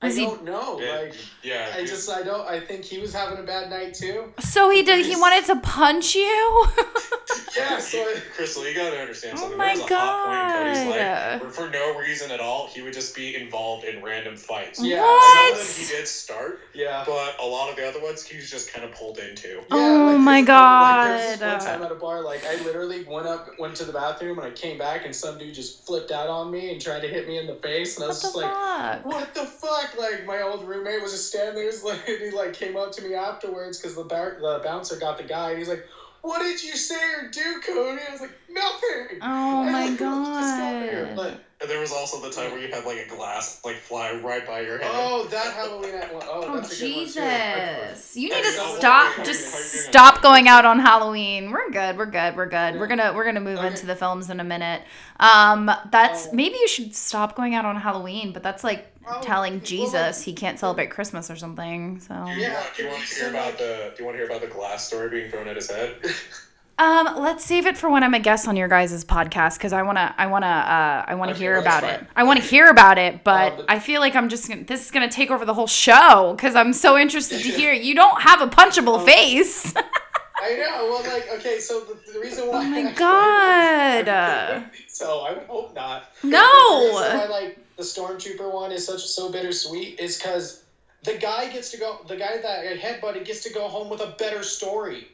[0.03, 0.79] I Was he don't know.
[0.79, 2.47] Yeah, Like, yeah, I just, I don't.
[2.47, 4.31] I think he was having a bad night too.
[4.40, 6.66] so he did he wanted to punch you?
[7.57, 9.59] yeah, so I, Crystal, you gotta understand something.
[9.59, 9.59] Oh something.
[9.59, 11.42] my there was a hot point in Cody's God.
[11.42, 14.83] life for no reason at all, he would just be involved in random fights.
[14.83, 14.96] Yeah.
[14.99, 17.03] Some of them he did start, yeah.
[17.07, 19.62] but a lot of the other ones he was just kind of pulled into.
[19.70, 21.70] Oh yeah, Oh like, my this is- Like, there was God.
[21.70, 24.46] one time at a bar, like I literally went up, went to the bathroom, and
[24.46, 27.27] I came back, and some dude just flipped out on me and tried to hit
[27.27, 29.07] me in the face, and I was the just like, fuck?
[29.07, 32.31] "What the fuck?" Like my old roommate was just standing there, he's like, and he
[32.31, 35.59] like came up to me afterwards because the bar- the bouncer got the guy, and
[35.59, 35.85] he's like,
[36.27, 40.29] "What did you say or do, Cody?" I was like, "Nothing." Oh I my was
[40.37, 41.39] just over here, god.
[41.59, 44.12] But And there was also the time where you had like a glass like fly
[44.16, 44.90] right by your head.
[44.92, 46.23] oh, that Halloween at one.
[46.27, 47.12] Oh, Oh that's a good one too.
[47.12, 48.16] Jesus!
[48.16, 49.16] You need to stop.
[49.25, 49.83] Just how you doing?
[49.90, 51.51] stop going out on Halloween.
[51.51, 51.97] We're good.
[51.97, 52.37] We're good.
[52.37, 52.79] We're good.
[52.79, 53.69] We're gonna we're gonna move Okay.
[53.69, 54.83] into the films in a minute.
[55.19, 56.31] Um, that's Oh.
[56.35, 58.33] maybe you should stop going out on Halloween.
[58.33, 62.01] But that's like Oh, telling well, like- Jesus he can't celebrate Christmas or something.
[62.01, 62.12] So.
[62.37, 64.49] Yeah, do you want to hear about the Do you want to hear about the
[64.49, 65.97] glass story being thrown at his head?
[66.79, 69.81] Um, let's save it for when I'm a guest on your guys' podcast because I
[69.83, 72.05] wanna, I wanna, uh, I wanna Okay, hear about it.
[72.15, 74.85] I want to hear about it, but Um, I feel like I'm just gonna, this
[74.85, 77.73] is gonna take over the whole show because I'm so interested to hear.
[77.73, 79.73] You don't have a punchable Um, face.
[80.39, 80.87] I know.
[80.91, 82.59] Well, like, okay, so the, the reason why.
[82.59, 84.65] Oh my God.
[84.89, 86.05] So I would hope not.
[86.23, 86.41] No.
[86.41, 90.62] The reason why, like the stormtrooper one is such so bittersweet is because
[91.07, 92.01] the guy gets to go.
[92.07, 95.07] The guy that I headbutted gets to go home with a better story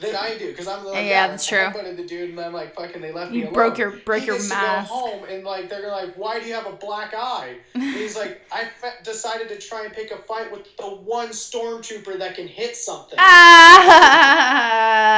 [0.00, 1.80] than I do because I'm like, Yeah, that's I true.
[1.80, 3.54] headbutted the dude, and I'm like, fucking, they left me you alone.
[3.54, 4.88] broke your broke he your gets mask.
[4.90, 7.56] To go home and like they're like, why do you have a black eye?
[7.74, 11.28] And he's like, I fe- decided to try and pick a fight with the one
[11.28, 13.18] stormtrooper that can hit something.
[13.20, 13.72] Ah,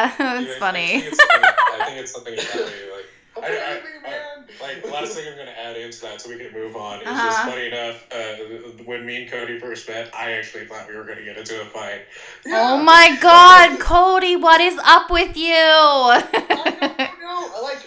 [0.05, 1.01] Yeah, that's I funny.
[1.01, 3.07] think it's something, I think it's something about you, like.
[3.37, 4.19] I- I- Apparently, I- man.
[4.61, 7.07] Like the last thing I'm gonna add into that, so we can move on, is
[7.09, 7.25] Uh-huh.
[7.31, 8.05] just funny enough.
[8.13, 11.61] Uh, when me and Cody first met, I actually thought we were gonna get into
[11.61, 12.03] a fight.
[12.49, 15.55] Oh my God, Cody, what is up with you?
[15.55, 16.21] I
[17.11, 17.63] don't know.
[17.63, 17.79] Like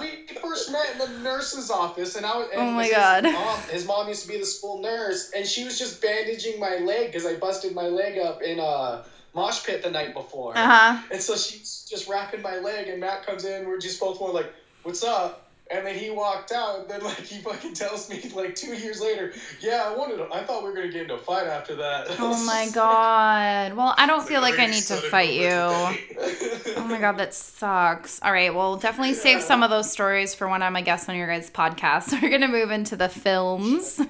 [0.28, 2.48] we first met in the nurse's office, and I was.
[2.52, 3.24] And Oh my his God.
[3.24, 6.76] Mom, his mom used to be the school nurse, and she was just bandaging my
[6.76, 10.56] leg because I busted my leg up in a mosh pit the night before.
[10.56, 11.02] uh huh.
[11.10, 13.66] And so she's just wrapping my leg, and Matt comes in.
[13.66, 14.52] We're just both more like,
[14.82, 15.38] "What's up?"
[15.70, 19.00] And then he walked out, and then like he fucking tells me like two years
[19.00, 20.18] later, "Yeah, I wanted.
[20.18, 23.72] To, I thought we were gonna get into a fight after that." Oh my God.
[23.74, 25.48] Well, I don't feel like I need to fight you.
[25.48, 28.20] Oh my god, that sucks.
[28.22, 29.44] All right, well, definitely save Yeah.
[29.44, 32.12] some of those stories for when I'm a guest on your guys' podcast.
[32.22, 33.92] We're gonna move into the films.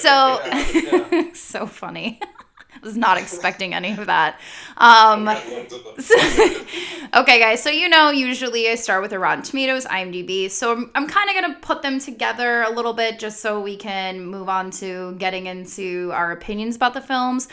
[0.00, 1.32] so, Yeah.
[1.34, 2.20] so funny.
[2.74, 4.38] I was not expecting any of that.
[4.76, 5.28] Um,
[7.14, 7.62] okay, guys.
[7.62, 10.50] So you know, usually I start with a Rotten Tomatoes, IMDb.
[10.50, 13.76] So I'm, I'm kind of gonna put them together a little bit just so we
[13.76, 17.48] can move on to getting into our opinions about the films.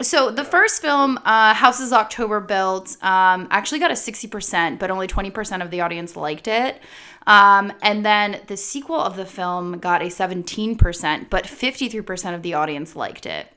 [0.00, 4.90] So the first film, uh, Houses October Built, um, actually got a sixty percent, but
[4.90, 6.80] only twenty percent of the audience liked it.
[7.26, 12.36] Um, and then the sequel of the film got a seventeen percent, but fifty-three percent
[12.36, 13.52] of the audience liked it.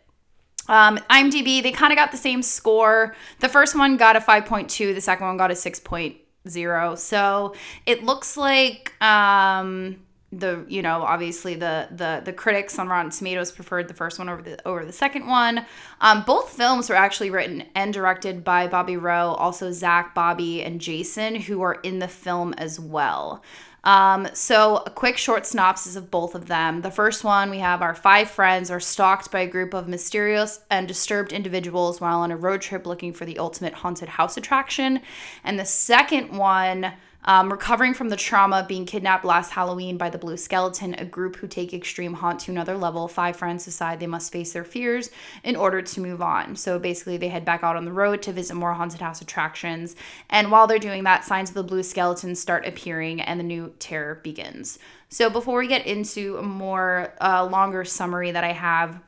[0.67, 3.15] Um, IMDb, they kind of got the same score.
[3.39, 6.97] The first one got a 5.2, the second one got a 6.0.
[6.97, 9.97] So it looks like um,
[10.31, 14.29] the you know obviously the the the critics on Rotten Tomatoes preferred the first one
[14.29, 15.65] over the over the second one.
[15.99, 20.79] Um, both films were actually written and directed by Bobby Roe, also Zach, Bobby, and
[20.79, 23.43] Jason, who are in the film as well.
[23.83, 26.81] Um, so a quick short synopsis of both of them.
[26.81, 30.59] The first one, we have our five friends are stalked by a group of mysterious
[30.69, 35.01] and disturbed individuals while on a road trip looking for the ultimate haunted house attraction.
[35.43, 40.09] And the second one, um, recovering from the trauma of being kidnapped last Halloween by
[40.09, 43.07] the Blue Skeleton, a group who take extreme haunt to another level.
[43.07, 45.09] Five friends decide they must face their fears
[45.43, 46.55] in order to move on.
[46.55, 49.95] So basically, they head back out on the road to visit more haunted house attractions.
[50.29, 53.73] And while they're doing that, signs of the Blue Skeleton start appearing and the new
[53.79, 54.79] terror begins.
[55.09, 59.01] So before we get into a more uh, longer summary that I have,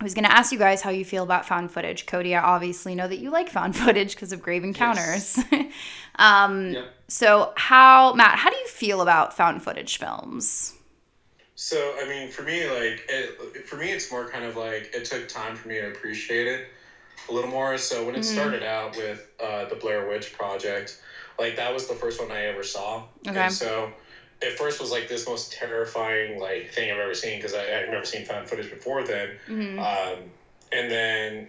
[0.00, 2.06] I was going to ask you guys how you feel about found footage.
[2.06, 5.38] Cody, I obviously know that you like found footage because of Grave Encounters.
[6.16, 6.90] um, Yep.
[7.06, 10.72] So, how, Matt, how do you feel about found footage films?
[11.54, 15.04] So I mean, for me, like it, for me, it's more kind of like it
[15.04, 16.68] took time for me to appreciate it
[17.28, 17.78] a little more.
[17.78, 18.32] So when it Mhm.
[18.32, 21.00] started out with uh, the Blair Witch Project,
[21.38, 23.04] like that was the first one I ever saw.
[23.28, 23.38] Okay.
[23.44, 23.92] And so
[24.44, 28.04] it first was like this most terrifying like thing I've ever seen because I've never
[28.04, 29.34] seen found footage before then.
[29.48, 29.78] Mhm.
[29.78, 30.30] Um,
[30.72, 31.46] and then,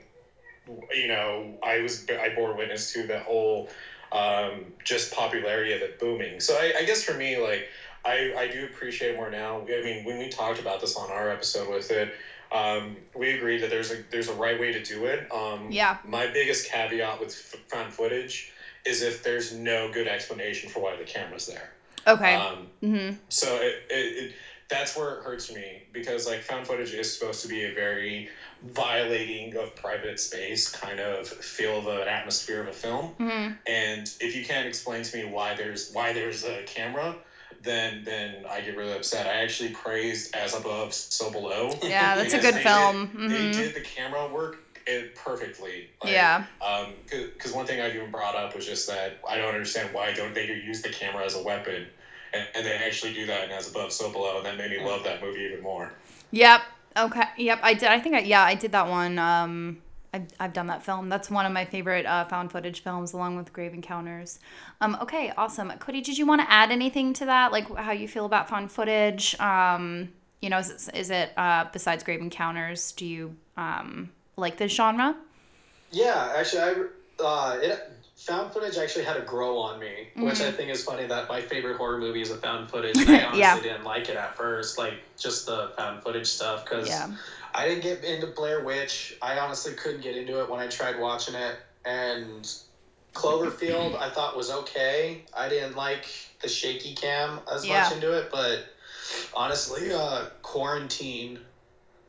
[0.92, 3.68] you know, I was I bore witness to the whole
[4.12, 6.40] um, just popularity of it booming.
[6.40, 7.66] So I, I guess for me, like
[8.06, 9.64] I, I do appreciate it more now.
[9.68, 12.12] I mean, when we talked about this on our episode with it,
[12.52, 15.26] um, we agreed that there's a there's a right way to do it.
[15.32, 15.96] Um, Yeah.
[16.04, 18.48] My biggest caveat with f- found footage
[18.86, 21.70] is if there's no good explanation for why the camera's there.
[22.08, 22.36] Okay.
[22.36, 23.15] Um, mm-hmm.
[23.30, 24.34] so it, it, it
[24.68, 28.30] that's where it hurts me because like found footage is supposed to be a very
[28.63, 33.54] violating of private space kind of feel of an atmosphere of a film Mm-hmm.
[33.68, 37.15] and if you can't explain to me why there's why there's a camera
[37.62, 42.34] then then i get really upset i actually praised as above so below Yeah, that's
[42.34, 43.10] a good film.
[43.28, 46.45] did, they did the camera work it perfectly Like, yeah.
[46.62, 50.13] um because one thing i've even brought up was just that i don't understand why
[50.13, 51.88] don't they use the camera as a weapon
[52.34, 54.80] and, and they actually do that in as above so below and that made me
[54.80, 55.91] love that movie even more
[56.32, 56.62] Yep.
[56.98, 57.24] Okay.
[57.38, 57.60] Yep.
[57.63, 57.89] I did.
[57.89, 58.15] I think.
[58.15, 59.17] I, yeah, I did that one.
[59.19, 59.78] Um,
[60.13, 61.08] I've, I've done that film.
[61.08, 64.39] That's one of my favorite uh, found footage films, along with Grave Encounters.
[64.82, 65.32] Um, okay.
[65.38, 65.69] Awesome.
[65.80, 67.52] Cody, did you want to add anything to that?
[67.54, 69.39] Like how you feel about found footage?
[69.39, 70.10] Um,
[70.41, 72.91] you know, is it, is it uh, besides Grave Encounters?
[72.93, 75.15] Do you um, like this genre?
[75.91, 80.52] Yeah, actually, I uh, it found footage actually had a grow on me, which I
[80.52, 81.06] think is funny.
[81.06, 82.98] That my favorite horror movie is a found footage.
[82.98, 83.56] And I honestly Yeah.
[83.62, 87.08] didn't like it at first, like just the found footage stuff, because Yeah.
[87.54, 89.15] I didn't get into Blair Witch.
[89.21, 92.52] I honestly couldn't get into it when I tried watching it, and
[93.13, 95.24] Cloverfield I thought was okay.
[95.34, 96.06] I didn't like
[96.41, 97.84] the shaky cam as Yeah.
[97.84, 98.65] much into it, but
[99.34, 101.39] honestly, uh, Quarantine,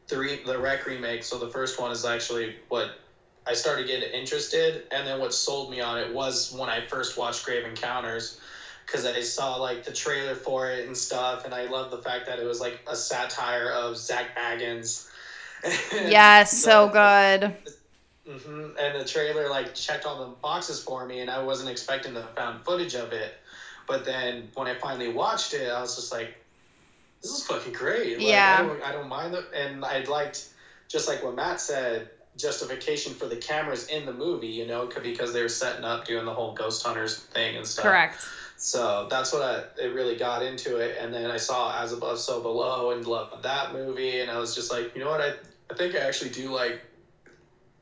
[0.08, 1.24] the re- the rec remake.
[1.24, 2.90] So the first one is actually what
[3.46, 7.16] I started getting interested, and then what sold me on it was when I first
[7.16, 8.40] watched Grave Encounters,
[8.86, 12.26] because I saw like the trailer for it and stuff, and I love the fact
[12.26, 15.08] that it was like a satire of Zak Bagans.
[15.92, 16.56] Yes.
[16.56, 17.54] So the- good.
[18.40, 22.14] hmm And the trailer like checked all the boxes for me, and I wasn't expecting
[22.14, 23.34] the found footage of it.
[23.86, 26.36] But then when I finally watched it, I was just like,
[27.22, 28.58] "This is fucking great." Like, Yeah.
[28.60, 30.46] I don't, I don't mind it, and I liked
[30.88, 34.48] just like what Matt said, justification for the cameras in the movie.
[34.48, 37.84] You know, because they were setting up doing the whole ghost hunters thing and stuff.
[37.84, 38.20] Correct.
[38.58, 42.18] So that's what I it really got into it, and then I saw As Above,
[42.18, 45.34] So Below, and loved that movie, and I was just like, you know what, I
[45.70, 46.80] I think I actually do like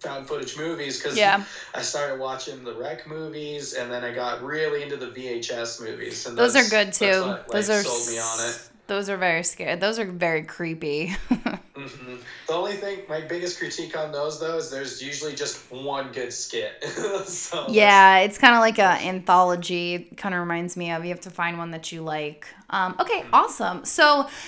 [0.01, 1.44] found footage movies because Yeah.
[1.75, 6.27] I started watching the rec movies, and then I got really into the VHS movies,
[6.27, 7.20] and Those are good too.
[7.20, 8.59] like, Those are sold me on it.
[8.87, 9.77] Those are very scary.
[9.77, 11.07] Those are very creepy.
[11.75, 12.16] hmm
[12.47, 16.33] The only thing, my biggest critique on those though, is there's usually just one good
[16.33, 16.85] skit.
[17.27, 20.11] so Yeah, it's kind of like a anthology.
[20.16, 21.03] Kind of reminds me of.
[21.05, 22.47] You have to find one that you like.
[22.70, 23.85] Um, okay, awesome.
[23.87, 24.05] So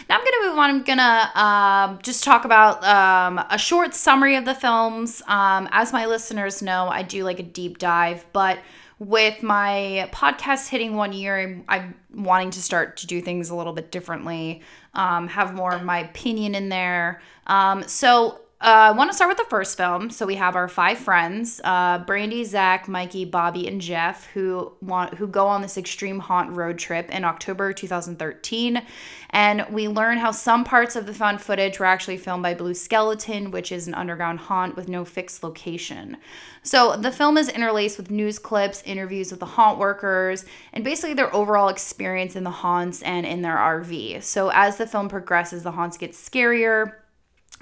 [0.09, 0.71] now I'm gonna move on.
[0.71, 5.23] I'm gonna um, just talk about um, a short summary of the films.
[5.29, 8.59] Um, as my listeners know, I do like a deep dive, but
[8.99, 13.55] with my podcast hitting one year, I'm, I'm wanting to start to do things a
[13.55, 14.63] little bit differently,
[14.95, 17.21] um, have more of my opinion in there.
[17.47, 20.11] Um, so uh, I want to start with the first film.
[20.11, 25.15] So we have our five friends: uh, Brandy, Zach, Mikey, Bobby, and Jeff, who want
[25.15, 28.83] who go on this extreme haunt road trip in October 2013,
[29.31, 32.75] and we learn how some parts of the found footage were actually filmed by Blue
[32.75, 36.17] Skeleton, which is an underground haunt with no fixed location.
[36.65, 41.15] So the film is interlaced with news clips, interviews with the haunt workers, and basically
[41.15, 44.25] their overall experience in the haunts and in their RV.
[44.25, 46.95] So as the film progresses, the haunts get scarier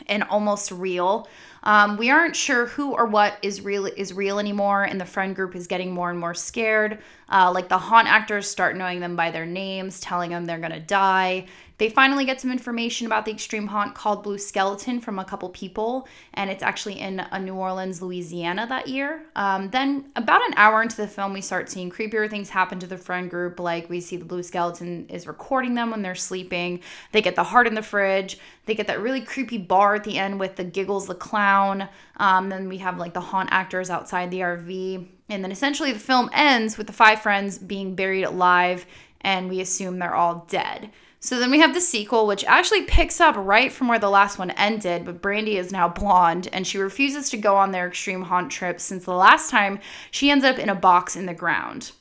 [0.07, 1.29] and almost real.
[1.65, 5.35] Um, we aren't sure who or what is real is real anymore, and the friend
[5.35, 6.99] group is getting more and more scared.
[7.31, 10.79] Uh, like the haunt actors start knowing them by their names, telling them they're gonna
[10.79, 11.47] die.
[11.77, 15.49] They finally get some information about the extreme haunt called Blue Skeleton from a couple
[15.49, 19.25] people, and it's actually in uh, New Orleans, Louisiana that year.
[19.35, 22.87] Um, then, about an hour into the film, we start seeing creepier things happen to
[22.87, 23.59] the friend group.
[23.59, 26.81] Like we see the Blue Skeleton is recording them when they're sleeping.
[27.11, 28.38] They get the heart in the fridge.
[28.67, 31.88] They get that really creepy bar at the end with the Giggles the clown.
[32.17, 35.06] Um, then we have like the haunt actors outside the RV.
[35.29, 38.87] And then essentially the film ends with the five friends being buried alive,
[39.21, 40.90] and we assume they're all dead.
[41.25, 44.38] So then we have the sequel, which actually picks up right from where the last
[44.38, 48.21] one ended, but Brandy is now blonde and she refuses to go on their extreme
[48.21, 51.92] haunt trip since the last time she ends up in a box in the ground.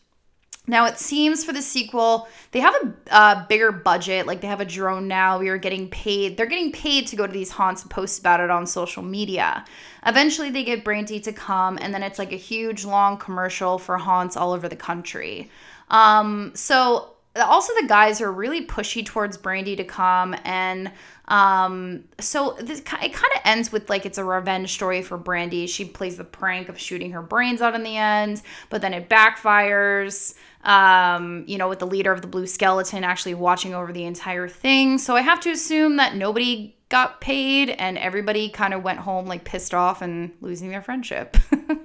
[0.66, 4.26] Now it seems for the sequel they have a uh, bigger budget.
[4.26, 5.40] Like they have a drone now.
[5.40, 6.38] We are getting paid.
[6.38, 9.66] They're getting paid to go to these haunts and post about it on social media.
[10.06, 13.98] Eventually they get Brandy to come, and then it's like a huge long commercial for
[13.98, 15.50] haunts all over the country.
[15.90, 20.92] Um, so also the guys are really pushy towards Brandy to come, and
[21.28, 25.68] um, so this it kind of ends with like it's a revenge story for Brandy.
[25.68, 29.10] She plays the prank of shooting her brains out in the end, but then it
[29.10, 34.06] backfires um, you know, with the leader of the Blue Skeleton actually watching over the
[34.06, 34.98] entire thing.
[34.98, 39.26] So I have to assume that nobody got paid and everybody kind of went home
[39.26, 41.36] like pissed off and losing their friendship.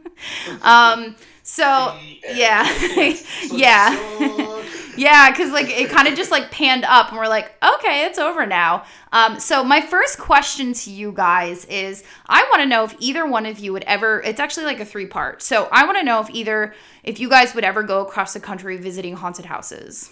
[0.62, 1.96] um, So
[2.34, 2.68] yeah,
[3.50, 4.44] yeah.
[4.98, 8.18] Yeah, because like it kind of just like panned up, and we're like, okay, it's
[8.18, 8.84] over now.
[9.12, 13.24] Um, so my first question to you guys is, I want to know if either
[13.24, 14.20] one of you would ever.
[14.22, 15.40] It's actually like a three part.
[15.40, 16.74] So I want to know if either
[17.08, 20.10] if you guys would ever go across the country visiting haunted houses.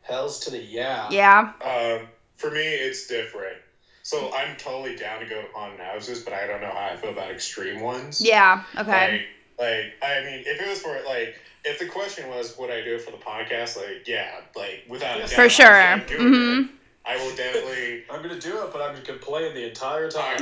[0.00, 1.06] Hells to the yeah.
[1.10, 1.52] Yeah.
[1.62, 3.58] Um, for me, it's different.
[4.02, 6.96] So I'm totally down to go to haunted houses, but I don't know how I
[6.96, 8.18] feel about extreme ones.
[8.24, 8.64] Yeah.
[8.78, 9.26] Okay.
[9.58, 11.36] Like, like I mean, if it was for like,
[11.66, 13.76] if the question was, would I do it for the podcast?
[13.76, 15.98] Like, yeah, like without a doubt, For I'm sure.
[15.98, 16.70] definitely doing hmm it.
[17.04, 18.04] I will definitely.
[18.10, 20.36] I'm gonna do it, but I'm gonna complain the entire I time.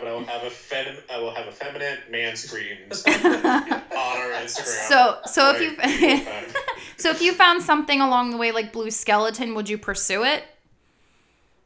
[0.00, 4.88] but I will have a fem- I will have effeminate man screams on our Instagram.
[4.88, 6.42] So so if you uh,
[6.96, 10.44] so if you found something along the way like blue skeleton, would you pursue it?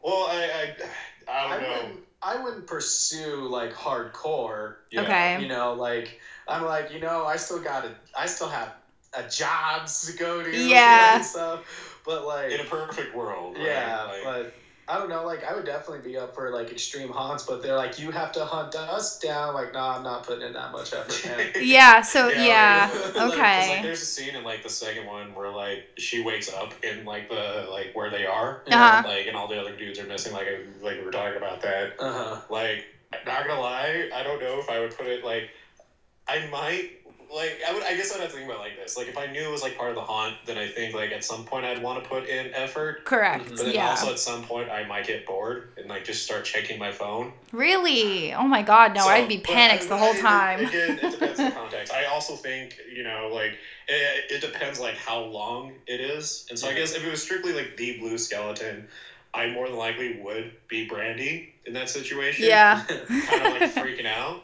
[0.02, 0.74] well, I,
[1.28, 1.68] I, I I don't know.
[1.82, 4.76] wouldn't, I wouldn't pursue like hardcore.
[4.90, 5.02] Yeah.
[5.02, 5.42] Okay.
[5.42, 8.74] You know, like I'm like, you know, I still got a I still have
[9.14, 10.56] a jobs to go to.
[10.56, 11.16] Yeah.
[11.16, 11.91] And stuff.
[12.04, 13.66] But like, In a perfect world, right?
[13.66, 14.54] yeah, Like, but
[14.88, 15.24] I don't know.
[15.24, 18.32] Like, I would definitely be up for like extreme haunts, but they're like, you have
[18.32, 19.54] to hunt us down.
[19.54, 21.50] Like, nah, I'm not putting in that much effort, man.
[21.62, 22.00] Yeah.
[22.00, 22.90] So yeah.
[23.04, 23.80] like- 'cause, like, Okay.
[23.82, 27.28] there's a scene in like the second one where like she wakes up in like
[27.28, 29.02] the like where they are, Uh-huh.
[29.06, 30.32] like and all the other dudes are missing.
[30.32, 30.48] Like
[30.82, 31.94] like we were talking about that.
[32.00, 32.40] Uh huh.
[32.50, 32.84] Like
[33.24, 35.48] not gonna lie, I don't know if I would put it like
[36.28, 36.90] I might
[37.34, 38.96] like I would I guess I'd have to think about it like this.
[38.96, 41.12] Like if I knew it was like part of the haunt, then I think like
[41.12, 43.04] at some point I'd want to put in effort.
[43.04, 43.44] Correct.
[43.48, 43.90] But But then Yeah.
[43.90, 47.32] also at some point I might get bored and like just start checking my phone.
[47.52, 48.32] Really?
[48.34, 50.66] Oh my god, no, So, I'd be but panicked I- the whole I- time.
[50.66, 51.92] Again, it depends on context.
[51.92, 53.58] I also think you know, like
[53.88, 57.22] it, it depends like how long it is, and so I guess if it was
[57.22, 58.88] strictly like the blue skeleton,
[59.34, 62.44] I more than likely would be Brandy in that situation.
[62.46, 62.82] Yeah.
[62.86, 64.42] kind of like freaking out.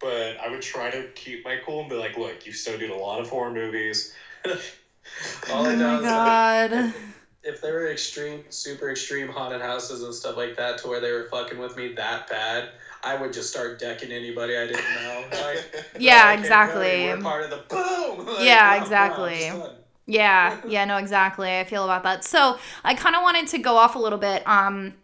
[0.00, 2.96] But I would try to keep my cool and be like, look, you studied a
[2.96, 4.12] lot of horror movies.
[4.46, 6.94] All Oh I my god.
[7.42, 11.10] if there were extreme, super extreme haunted houses and stuff like that, to where they
[11.10, 12.70] were fucking with me that bad,
[13.02, 15.24] I would just start decking anybody I didn't know.
[15.32, 16.74] Like, Yeah, "Oh, exactly.
[16.74, 18.26] Cody, We're part of the boom.
[18.26, 19.38] Like, Yeah, wow, wow, exactly.
[19.40, 19.76] just done.
[20.06, 21.58] Yeah, yeah, no, exactly.
[21.58, 22.24] I feel about that.
[22.24, 24.46] So I kind of wanted to go off a little bit.
[24.46, 24.94] Um,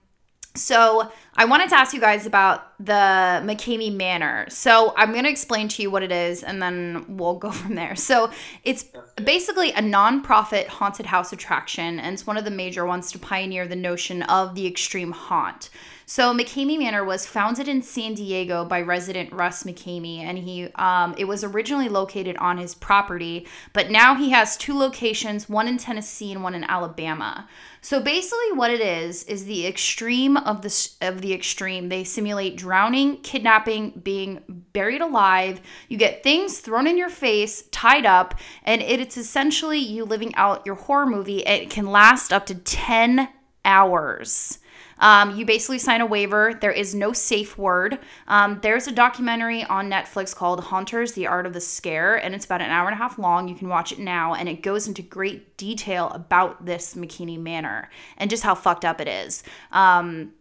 [0.56, 4.46] so I wanted to ask you guys about the McKamey Manor.
[4.48, 7.94] So I'm gonna explain to you what it is, and then we'll go from there.
[7.96, 8.30] So
[8.64, 8.86] it's
[9.22, 13.66] basically a non-profit haunted house attraction, and it's one of the major ones to pioneer
[13.68, 15.70] the notion of the extreme haunt.
[16.08, 21.16] So McKamey Manor was founded in San Diego by resident Russ McKamey, and he um,
[21.18, 25.78] it was originally located on his property, but now he has two locations, one in
[25.78, 27.48] Tennessee and one in Alabama.
[27.80, 31.88] So basically, what it is is the extreme of the of the extreme.
[31.88, 35.60] They simulate drowning, kidnapping, being buried alive.
[35.88, 40.36] You get things thrown in your face, tied up, and it, it's essentially you living
[40.36, 41.40] out your horror movie.
[41.40, 43.28] It can last up to ten
[43.64, 44.60] hours.
[44.98, 46.54] Um, you basically sign a waiver.
[46.60, 47.98] There is no safe word.
[48.28, 52.44] Um, there's a documentary on Netflix called Haunters The Art of the Scare, and it's
[52.44, 53.48] about an hour and a half long.
[53.48, 57.90] You can watch it now, and it goes into great detail about this McKamey Manor
[58.16, 59.42] and just how fucked up it is.
[59.72, 60.32] Um,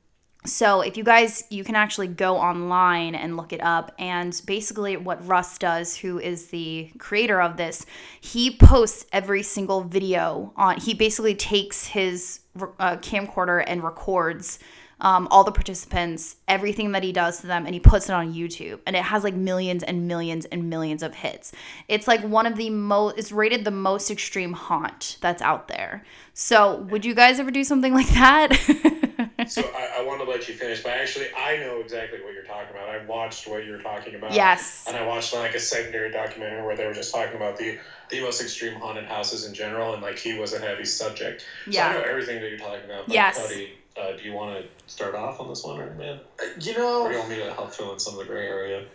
[0.46, 3.94] so if you guys, you can actually go online and look it up.
[4.00, 7.86] And basically, what Russ does, who is the creator of this,
[8.22, 10.80] he posts every single video on.
[10.80, 14.60] He basically takes his uh, camcorder and records
[15.02, 18.34] um, all the participants, everything that he does to them, and he puts it on
[18.34, 18.80] YouTube.
[18.88, 21.52] And it has like millions and millions and millions of hits.
[21.88, 23.18] It's like one of the most.
[23.18, 26.06] It's rated the most extreme haunt that's out there.
[26.34, 29.12] So would you guys ever do something like that?
[29.48, 32.44] so I, I want to let you finish, but actually, I know exactly what you're
[32.44, 32.90] talking about.
[32.90, 34.32] I watched what you're talking about.
[34.32, 34.86] Yes.
[34.88, 37.78] And I watched like a secondary documentary where they were just talking about the
[38.10, 41.46] the most extreme haunted houses in general, and like he was a heavy subject.
[41.68, 41.92] Yeah.
[41.94, 43.08] So I know everything that you're talking about.
[43.08, 43.42] But Yes.
[43.42, 46.20] Cody, uh, do you want to start off on this one, or man,
[46.62, 48.86] You or do you want me to help fill in some of the gray area?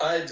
[0.00, 0.26] I,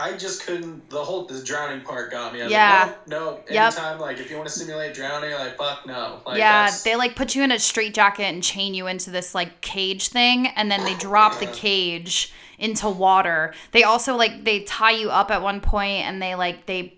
[0.00, 0.88] I just couldn't.
[0.88, 2.40] The whole the drowning part got me.
[2.40, 2.84] I was Yeah.
[2.86, 3.40] Like, no, no.
[3.50, 3.72] Yep.
[3.74, 6.20] Anytime, like if you want to simulate drowning, like fuck no.
[6.26, 9.34] Like, yeah, that's- they like put you in a straitjacket and chain you into this
[9.34, 13.52] like cage thing, and then they drop the cage into water.
[13.72, 16.94] They also like they tie you up at one point, and they like they,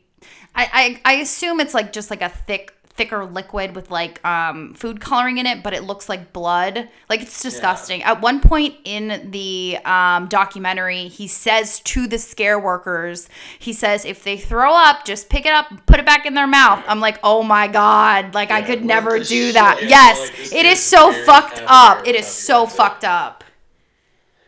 [0.54, 4.74] I I, I assume it's like just like a thick thicker liquid with like um
[4.74, 6.88] food coloring in it but it looks like blood.
[7.08, 8.02] Like it's disgusting.
[8.02, 13.28] At one point in the um documentary he says to the scare workers
[13.58, 16.46] he says if they throw up just pick it up put it back in their
[16.46, 16.84] mouth.
[16.86, 18.34] I'm like oh my god.
[18.34, 19.82] Like i could never do that.
[19.82, 22.06] Yeah, yes like, it is so fucked up.
[22.06, 23.44] it is so fucked up.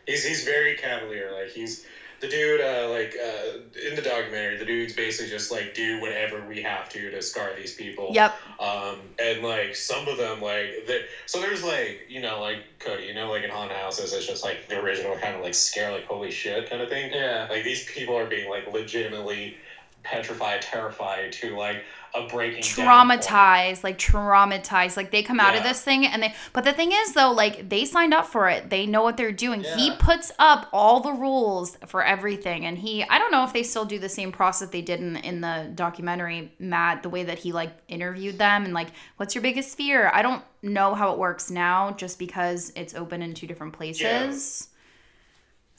[0.06, 1.32] He's he's very cavalier.
[1.32, 1.86] Like he's
[2.24, 6.46] the dude, uh, like uh, in the documentary, the dude's basically just like do whatever
[6.46, 8.10] we have to to scar these people.
[8.14, 8.34] Yep.
[8.58, 11.00] Um, and like some of them, like that.
[11.26, 14.42] So there's like you know like Cody, you know like in haunted houses, it's just
[14.42, 17.12] like the original kind of like scare, like holy shit kind of thing.
[17.12, 17.46] Yeah.
[17.50, 19.56] Like these people are being like legitimately
[20.04, 21.84] petrified, terrified to like
[22.14, 24.96] a breaking down traumatized like traumatized.
[24.96, 27.68] Like they come out of this thing and they but the thing is though like
[27.68, 28.70] they signed up for it.
[28.70, 29.64] They know what they're doing.
[29.64, 33.62] He puts up all the rules for everything and he i don't know if they
[33.62, 37.38] still do the same process they did in, in the documentary matt the way that
[37.38, 40.10] he like interviewed them and like what's your biggest fear?
[40.12, 44.68] I don't know how it works now just because it's open in two different places.
[44.68, 44.73] Yeah,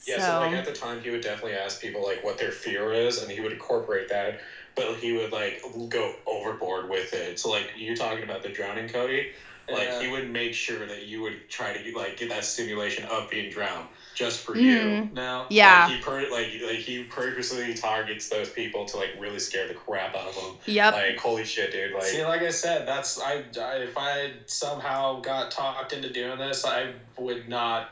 [0.06, 3.18] so, like at the time, he would definitely ask people like what their fear is,
[3.18, 4.36] and he would incorporate that.
[4.74, 7.38] But he would like go overboard with it.
[7.38, 9.26] So like you're talking about the drowning Cody,
[9.68, 9.98] like Yeah.
[9.98, 13.48] he would make sure that you would try to like get that stimulation of being
[13.48, 14.62] drowned just for Mhm.
[14.62, 15.06] you.
[15.10, 19.38] Now, yeah Like, he per- like like he purposely targets those people to like really
[19.38, 20.56] scare the crap out of them.
[20.66, 21.92] yep Like holy shit, dude!
[21.92, 23.74] Like See, like I said, that's I, I.
[23.76, 26.86] If I somehow got talked into doing this, I
[27.18, 27.84] would not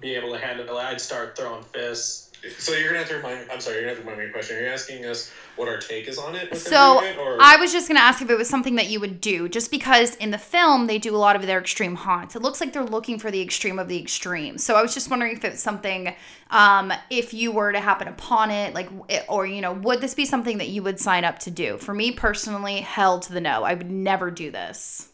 [0.00, 0.82] be able to handle it.
[0.82, 2.24] I'd start throwing fists.
[2.58, 3.50] so you're gonna have to remind.
[3.50, 4.56] I'm sorry, you're gonna have to remind me a question.
[4.58, 6.54] Are you asking us what our take is on it?
[6.56, 9.20] So, it, or I was just gonna ask if it was something that you would
[9.20, 12.36] do, just because in the film they do a lot of their extreme haunts.
[12.36, 14.58] It looks like they're looking for the extreme of the extreme.
[14.58, 16.14] So I was just wondering if it's something,
[16.50, 20.14] um, if you were to happen upon it, like, it- or you know, would this
[20.14, 21.78] be something that you would sign up to do?
[21.78, 23.64] For me personally, hell to the no.
[23.64, 25.08] I would never do this.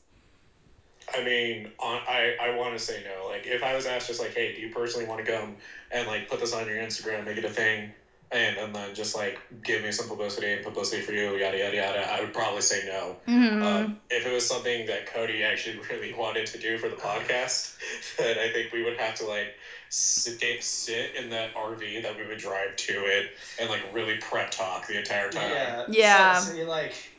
[1.15, 3.25] I mean, on, I I want to say no.
[3.27, 5.55] Like, if I was asked, just like, hey, do you personally want to come
[5.91, 7.89] and like put this on your Instagram, make it a thing,
[8.31, 11.77] and and then just like give me some publicity and publicity for you, yada yada
[11.77, 13.17] yada, I would probably say no.
[13.27, 16.97] hmm Um, if it was something that Cody actually really wanted to do for the
[16.97, 17.69] podcast,
[18.17, 19.49] then I think we would have to like
[19.89, 23.27] sit sit in that RV that we would drive to it
[23.59, 25.73] and like really prep talk the entire time.
[25.73, 25.83] Yeah.
[25.87, 26.33] Yeah.
[26.33, 27.11] So, see, like,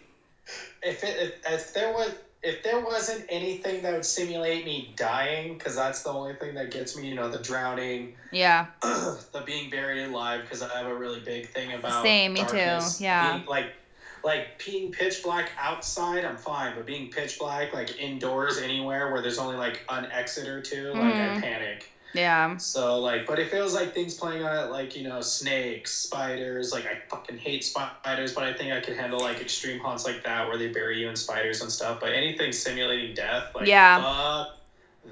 [0.82, 2.12] if it if, if there was
[2.44, 6.72] if there wasn't anything that would simulate me dying, because that's the only thing that
[6.72, 8.66] gets me, you know, the drowning, Yeah.
[8.82, 12.80] the being buried alive, because I have a really big thing about Same, me too,
[13.00, 13.38] yeah.
[13.38, 13.74] Being, like,
[14.26, 19.22] like being pitch black outside, I'm fine, but being pitch black like indoors anywhere where
[19.22, 21.42] there's only like an exit or two, like I Mhm.
[21.42, 21.90] panic.
[22.14, 22.58] Yeah.
[22.58, 26.72] So like, but it feels like things playing on it, like you know, snakes, spiders,
[26.72, 30.24] like I fucking hate spiders, but I think I could handle like extreme haunts like
[30.24, 32.00] that where they bury you in spiders and stuff.
[32.00, 34.02] But anything simulating death, like Yeah.
[34.02, 34.58] fuck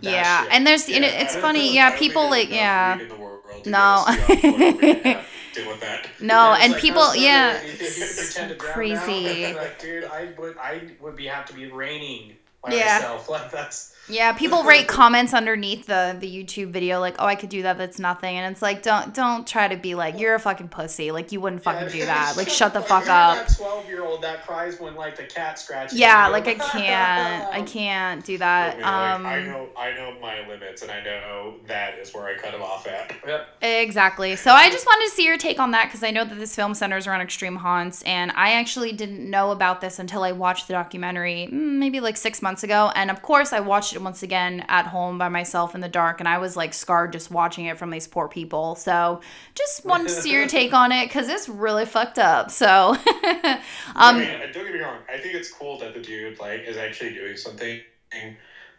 [0.02, 0.43] that Yeah.
[0.43, 0.54] shit.
[0.54, 1.74] And there's, and it's funny.
[1.74, 1.97] Yeah.
[1.97, 2.95] People like, yeah.
[2.97, 4.04] weed in the world to No.
[4.06, 6.08] get us to the point where we can have- deal with that.
[6.22, 7.60] No, Yeah, it's and like, people, how yeah.
[7.60, 9.41] do you think you could pretend to drown crazy.
[9.54, 9.58] now?
[9.62, 12.95] like, dude, I would, I would be have to be raining by Yeah.
[12.99, 13.28] myself.
[13.30, 17.49] Like that's Yeah, people rate comments underneath the the YouTube video like, "Oh, I could
[17.49, 17.78] do that.
[17.78, 21.12] That's nothing." And it's like, don't don't try to be like, "You're a fucking pussy."
[21.12, 22.36] Like you wouldn't fucking do that.
[22.36, 23.47] Like shut the fuck up.
[23.47, 25.97] That twelve year old that cries when like the cat scratches.
[25.97, 27.54] Yeah, like I can't.
[27.54, 28.76] I can't do I, that.
[28.78, 32.26] mean, like, I Um know I know my limits, and I know that is where
[32.26, 33.16] I cut them off at.
[33.26, 33.47] Yep.
[33.62, 34.36] Exactly.
[34.36, 36.56] So I just wanted to see your take on that because I know that this
[36.56, 40.68] film centers around extreme haunts, and I actually didn't know about this until I watched
[40.68, 42.91] the documentary mm, maybe like six months ago.
[42.95, 46.20] And of course, I watched it once again at home by myself in the dark,
[46.20, 48.76] and I was like scarred just watching it from these poor people.
[48.76, 49.22] So
[49.56, 52.52] just wanted to see your take on it because it's really fucked up.
[52.52, 53.62] So, I
[53.96, 54.20] um,
[54.54, 55.00] don't get me wrong.
[55.12, 57.82] I think it's cool that the dude like is actually doing something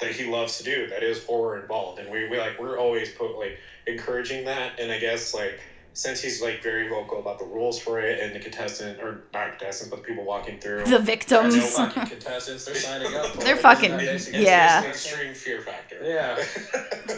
[0.00, 0.86] that he loves to do.
[0.88, 4.78] That is horror involved, and we, we like we're always put like encouraging that.
[4.78, 5.60] And I guess like
[5.94, 9.50] since he's like very vocal about the rules for it and the contestant or not
[9.58, 10.78] contestants, but the people walking through.
[10.84, 11.76] the There's no victims.
[11.76, 12.64] fucking contestants.
[12.64, 13.32] They're signing up.
[13.40, 13.60] They're it.
[13.60, 14.78] fucking- Isn't it's, yeah.
[14.78, 15.98] it's an extreme fear factor.
[16.02, 16.42] Yeah.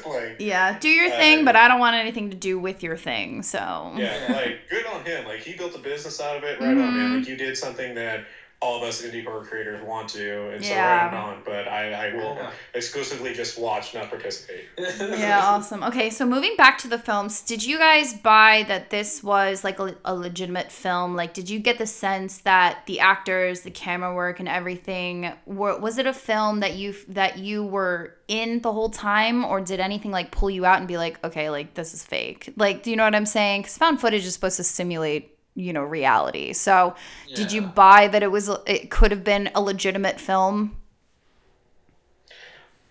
[0.06, 2.96] like Yeah, do your Uh, thing, but I don't want anything to do with your
[2.96, 3.42] thing.
[3.42, 5.24] So, yeah, like good on him.
[5.26, 6.58] Like he built a business out of it.
[6.60, 6.92] Right on, Mhm.
[6.96, 7.18] man.
[7.20, 8.24] Like you did something that
[8.64, 11.04] all of us indie horror creators want to, and so Yeah.
[11.04, 11.42] right on.
[11.44, 12.50] But I, I will Yeah.
[12.72, 14.64] exclusively just watch, not participate.
[14.78, 15.82] yeah, awesome.
[15.84, 19.78] Okay, so moving back to the films, did you guys buy that this was like
[19.78, 21.14] a, a legitimate film?
[21.14, 25.78] Like, did you get the sense that the actors, the camera work, and everything were
[25.78, 29.78] was it a film that you that you were in the whole time, or did
[29.80, 32.52] anything like pull you out and be like, okay, like this is fake?
[32.56, 33.60] Like, do you know what I'm saying?
[33.62, 36.52] Because found footage is supposed to simulate you know reality.
[36.52, 36.94] So
[37.34, 40.76] did you buy that it was it could have been a legitimate film?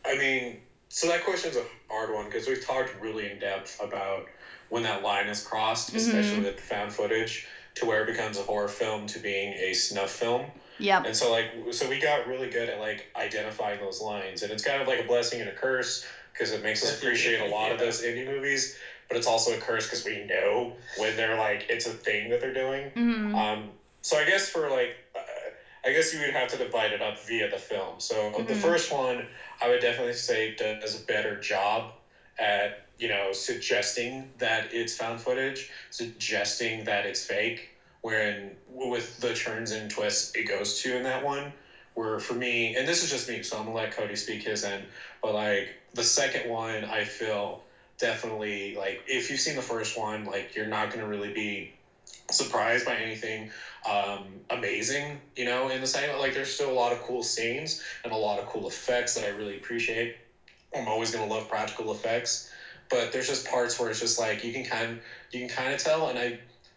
[0.05, 0.57] I mean,
[0.89, 4.27] so that question's a hard one because we've talked really in depth about
[4.69, 5.97] when that line is crossed, mm-hmm.
[5.97, 10.09] especially with found footage, to where it becomes a horror film to being a snuff
[10.09, 10.45] film.
[10.79, 11.05] yep.
[11.05, 14.63] And so like so we got really good at like identifying those lines, and it's
[14.63, 17.71] kind of like a blessing and a curse because it makes us appreciate a lot
[17.71, 18.77] of those indie movies
[19.07, 22.39] but it's also a curse because we know when they're like it's a thing that
[22.39, 22.91] they're doing.
[22.95, 23.35] Mhm.
[23.35, 25.19] Um, so I guess for like, uh,
[25.85, 27.99] I guess you would have to divide it up via the film.
[27.99, 28.61] So the Mhm.
[28.61, 29.25] first one,
[29.61, 31.91] I would definitely say does a better job
[32.37, 37.69] at you know suggesting that it's found footage, suggesting that it's fake.
[38.01, 41.51] Wherein with the turns and twists it goes to in that one,
[41.93, 44.63] where for me, and this is just me, so I'm gonna let Cody speak his
[44.63, 44.85] end.
[45.21, 47.59] But like the second one, I feel
[47.97, 51.65] definitely like if you've seen the first one, like you're not gonna really be
[52.31, 53.45] surprised by anything
[53.85, 56.17] um, amazing, you know, in the second.
[56.17, 59.23] Like there's still a lot of cool scenes and a lot of cool effects that
[59.23, 60.11] I really appreciate.
[60.75, 62.39] I'm always gonna love practical effects,
[62.89, 64.95] but there's just parts where it's just like you can kind
[65.31, 66.35] you can kind of tell, and I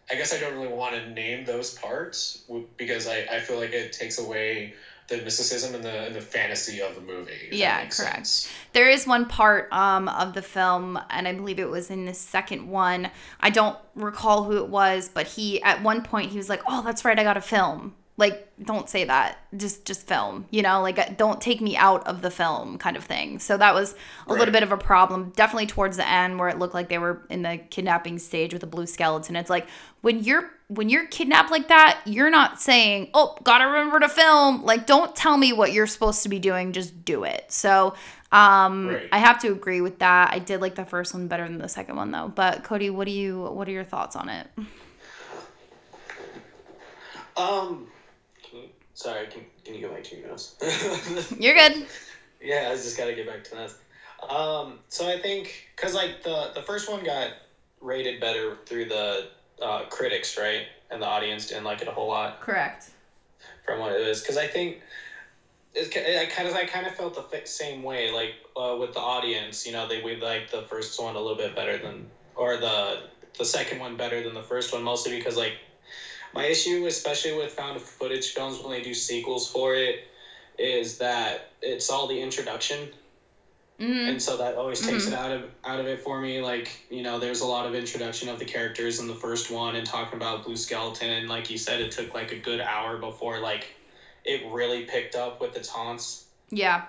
[0.09, 2.37] I guess I don't really want to name those parts
[2.77, 4.69] because I, I feel like it takes away
[5.07, 7.49] the mysticism and the and the fantasy of the movie.
[7.51, 7.93] Yeah, correct.
[7.93, 8.51] sense.
[8.73, 12.13] There is one part um, of the film, and I believe it was in the
[12.13, 13.09] second one.
[13.39, 16.81] I don't recall who it was, but he at one point he was like, "Oh,
[16.83, 19.37] that's right, I got a film." Like, don't say that.
[19.55, 20.47] Just just film.
[20.49, 23.37] You know, like uh, don't take me out of the film, kind of thing.
[23.37, 23.93] So that was
[24.25, 25.31] a little bit of a problem.
[25.35, 28.63] Definitely towards the end, where it looked like they were in the kidnapping stage with
[28.63, 29.35] a blue skeleton.
[29.35, 29.67] It's like
[30.01, 34.63] when you're when you're kidnapped like that, you're not saying, "Oh, gotta remember to film."
[34.63, 36.71] Like, don't tell me what you're supposed to be doing.
[36.73, 37.45] Just do it.
[37.49, 37.93] So,
[38.31, 39.09] um, Right.
[39.11, 40.33] I have to agree with that.
[40.33, 42.31] I did like the first one better than the second one, though.
[42.33, 43.43] But Cody, what do you?
[43.43, 44.47] What are your thoughts on it?
[47.37, 47.87] Um,
[48.97, 50.55] sorry, can, can you go back to your notes?
[51.39, 51.85] You're good.
[52.41, 54.31] Yeah, I just gotta get back to that.
[54.33, 57.31] Um, so I think because like the the first one got
[57.79, 59.27] rated better through the
[59.61, 62.89] uh, critics, right, and the audience didn't like it a whole lot Correct.
[63.65, 64.21] from what it is.
[64.21, 64.79] Because I think
[65.75, 69.65] I kind of I kind of felt the same way, like uh, with the audience.
[69.65, 73.03] You know, they would like the first one a little bit better than, or the
[73.37, 75.53] the second one better than the first one, mostly because like
[76.33, 79.97] my issue, especially with found footage films when they do sequels for it,
[80.57, 82.89] is that it's all the introduction.
[83.79, 86.39] Hmm and so that always takes it out of out of it for me.
[86.39, 89.75] Like you know there's a lot of introduction of the characters in the first one
[89.75, 91.09] and talking about blue skeleton.
[91.09, 93.73] And like you said it took like a good hour before like
[94.23, 96.79] it really picked up with the taunts Yeah.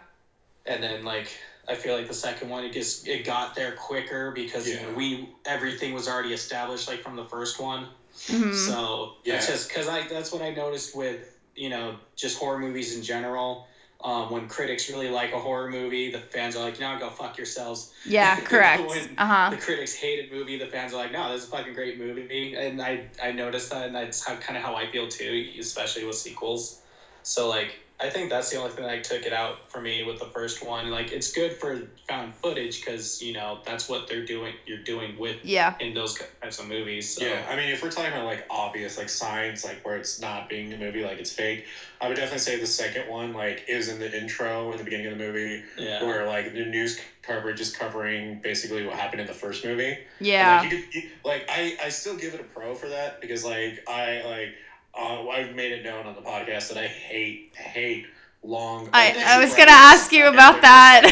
[0.66, 1.36] and then like
[1.68, 4.92] i feel like the second one it just it got there quicker because you know,
[4.92, 7.86] we everything was already established like from the first one
[8.26, 9.36] hmm so Yeah.
[9.36, 13.02] it's just because I that's what I noticed with you know just horror movies in
[13.02, 13.66] general.
[14.00, 17.36] Um, when critics really like a horror movie, the fans are like, "No, go fuck
[17.36, 18.36] yourselves." Yeah.
[18.44, 19.10] Correct.
[19.18, 19.50] Uh huh.
[19.50, 20.56] The critics hated movie.
[20.56, 23.70] The fans are like, "No, this is a fucking great movie," and I I noticed
[23.70, 26.78] that, and that's how kind of how I feel too, especially with sequels.
[27.24, 30.20] So like, I think that's the only thing that took it out for me with
[30.20, 30.88] the first one.
[30.88, 34.54] Like, it's good for found footage because you know that's what they're doing.
[34.66, 35.72] You're doing with Yeah.
[35.80, 37.14] in those types of movies.
[37.14, 37.24] So.
[37.24, 40.48] Yeah, I mean, if we're talking about like obvious like signs, like where it's not
[40.48, 41.64] being a movie, like it's fake,
[42.00, 45.06] I would definitely say the second one like is in the intro in the beginning
[45.06, 46.02] of the movie, Yeah.
[46.04, 49.88] where like the news coverage is covering basically what happened in the first movie.
[49.88, 50.60] And, Yeah.
[50.60, 53.42] like, you could, you, like I, I still give it a pro for that because
[53.44, 54.52] like I like
[54.98, 58.06] uh, I've made it known on the podcast that I hate hate
[58.42, 58.88] long.
[58.92, 61.02] I, I was gonna ask you about that.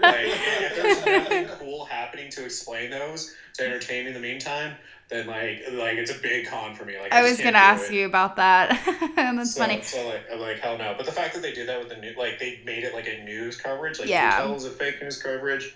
[0.00, 4.74] like if there's nothing cool happening to explain those to entertain in the meantime,
[5.08, 6.98] then like like it's a big con for me.
[6.98, 7.96] Like I just was gonna ask it.
[7.96, 8.80] you about that.
[9.16, 9.82] That's so, funny.
[9.82, 10.94] So like I'm like hell no.
[10.96, 13.06] But the fact that they did that with the new like they made it like
[13.08, 14.24] a news coverage, like Yeah.
[14.24, 15.74] you can tell it was a fake news coverage,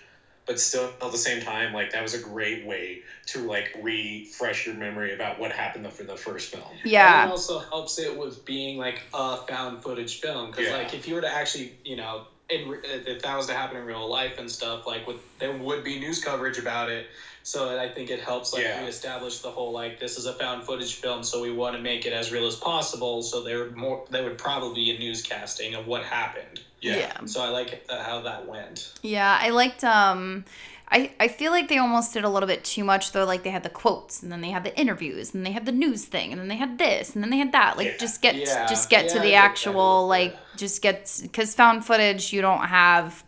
[0.49, 4.65] but still at the same time, like that was a great way to like refresh
[4.65, 6.79] your memory about what happened for the first film.
[6.81, 7.23] And it Yeah.
[7.23, 10.77] also helps it with being like a found footage film because Yeah.
[10.77, 13.77] like if you were to actually you know in, re- if that was to happen
[13.77, 17.05] in real life and stuff like with there would be news coverage about it
[17.43, 18.79] so i think it helps like Yeah.
[18.81, 22.05] reestablish the whole like this is a found footage film so we want to make
[22.05, 25.75] it as real as possible so there would more there would probably be a newscasting
[25.77, 27.25] of what happened Yeah.
[27.25, 30.45] so i like uh, how that went Yeah, I liked um
[30.91, 33.51] I, I feel like they almost did a little bit too much though like they
[33.51, 36.31] had the quotes and then they had the interviews and they had the news thing
[36.31, 37.97] and then they had this and then they had that like Yeah.
[37.97, 38.65] just get Yeah.
[38.65, 41.01] just get Yeah, to the get that actual like just get
[41.31, 43.23] cuz found footage you don't have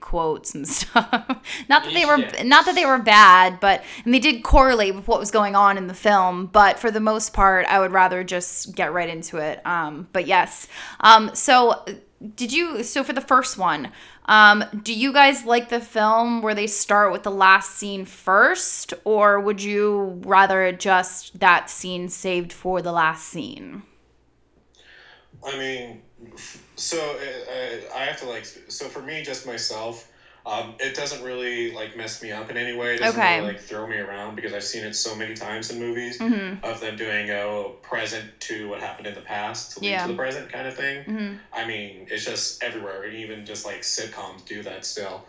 [0.00, 1.12] quotes and stuff
[1.68, 2.42] not that they were Yeah.
[2.44, 5.76] not that they were bad but and they did correlate with what was going on
[5.76, 9.36] in the film but for the most part I would rather just get right into
[9.38, 10.66] it um but yes
[11.00, 11.84] um so
[12.34, 13.92] did you so for the first one
[14.26, 18.92] um do you guys like the film where they start with the last scene first
[19.04, 23.82] or would you rather just that scene saved for the last scene
[25.46, 26.02] I mean,
[26.76, 28.44] so uh, uh, I have to like.
[28.44, 30.10] So for me, just myself,
[30.48, 32.94] Um, it doesn't really like mess me up in any way.
[32.94, 33.36] It doesn't Okay.
[33.36, 36.54] really like throw me around because I've seen it so many times in movies hmm
[36.62, 40.02] of them doing a present to what happened in the past to lead Yeah.
[40.02, 41.04] to the present kind of thing.
[41.04, 45.24] hmm I mean, it's just everywhere, and even just like sitcoms do that still.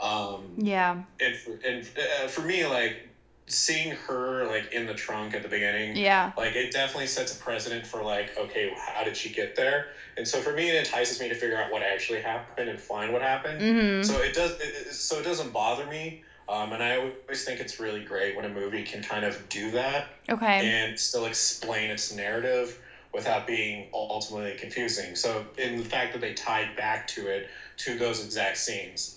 [0.00, 0.96] Um, Yeah.
[1.20, 3.08] and for, and uh, for me, like
[3.48, 6.30] seeing her like in the trunk at the beginning, Yeah.
[6.36, 9.86] like it definitely sets a precedent for like, okay, how did she get there?
[10.16, 13.12] And so for me, it entices me to figure out what actually happened and find
[13.12, 13.60] what happened.
[13.60, 14.52] hmm So it does.
[14.60, 16.20] It, it- so it doesn't bother me.
[16.48, 19.72] Um, and I always think it's really great when a movie can kind of do
[19.72, 20.64] that Okay.
[20.86, 22.78] and still explain its narrative
[23.12, 25.16] without being ultimately confusing.
[25.16, 27.46] So, in the fact that they tied back to it
[27.78, 29.16] to those exact scenes,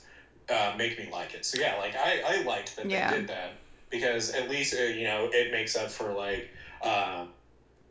[0.49, 1.45] uh, make me like it.
[1.45, 3.09] So yeah, like I, I liked that Yeah.
[3.09, 3.51] they did that
[3.91, 6.47] because at least uh, you know it makes up for like
[6.81, 7.25] uh,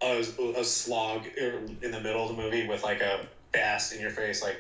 [0.02, 0.20] a,
[0.56, 4.42] a slog in the middle of the movie with like a bass in your face,
[4.42, 4.56] like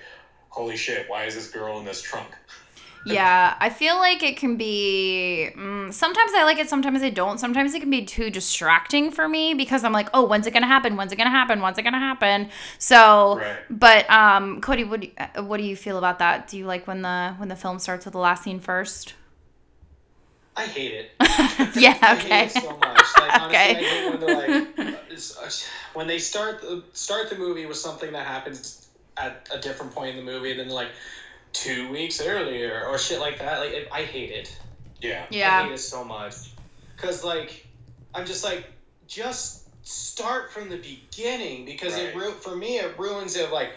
[0.48, 2.34] holy shit, why is this girl in this trunk?
[3.04, 5.50] Yeah, I feel like it can be.
[5.56, 7.38] Mm, sometimes I like it, sometimes I don't.
[7.38, 10.66] Sometimes it can be too distracting for me because I'm like, oh, when's it gonna
[10.66, 10.96] happen?
[10.96, 11.62] When's it gonna happen?
[11.62, 12.50] When's it gonna happen?
[12.78, 13.58] So, Right.
[13.70, 16.48] but um, Cody, what do you, what do you feel about that?
[16.48, 19.14] Do you like when the when the film starts with the last scene first?
[20.58, 21.10] I hate it.
[21.76, 21.96] yeah.
[22.02, 22.28] I Okay.
[22.46, 23.06] hate it so much.
[23.18, 23.70] Like, honestly, Okay.
[23.70, 24.78] I hate when they're like,
[25.10, 29.92] it's- when they start the start the movie with something that happens at a different
[29.94, 30.88] point in the movie, and then like
[31.52, 33.60] two weeks earlier or shit like that.
[33.60, 34.58] Like, it, I hate it.
[35.00, 35.26] Yeah.
[35.30, 35.60] Yeah.
[35.60, 36.34] I hate it so much.
[36.96, 37.66] Cause like,
[38.14, 38.66] I'm just like,
[39.06, 42.26] just start from the beginning because it Right.
[42.26, 43.70] ru- for me it ruins it like.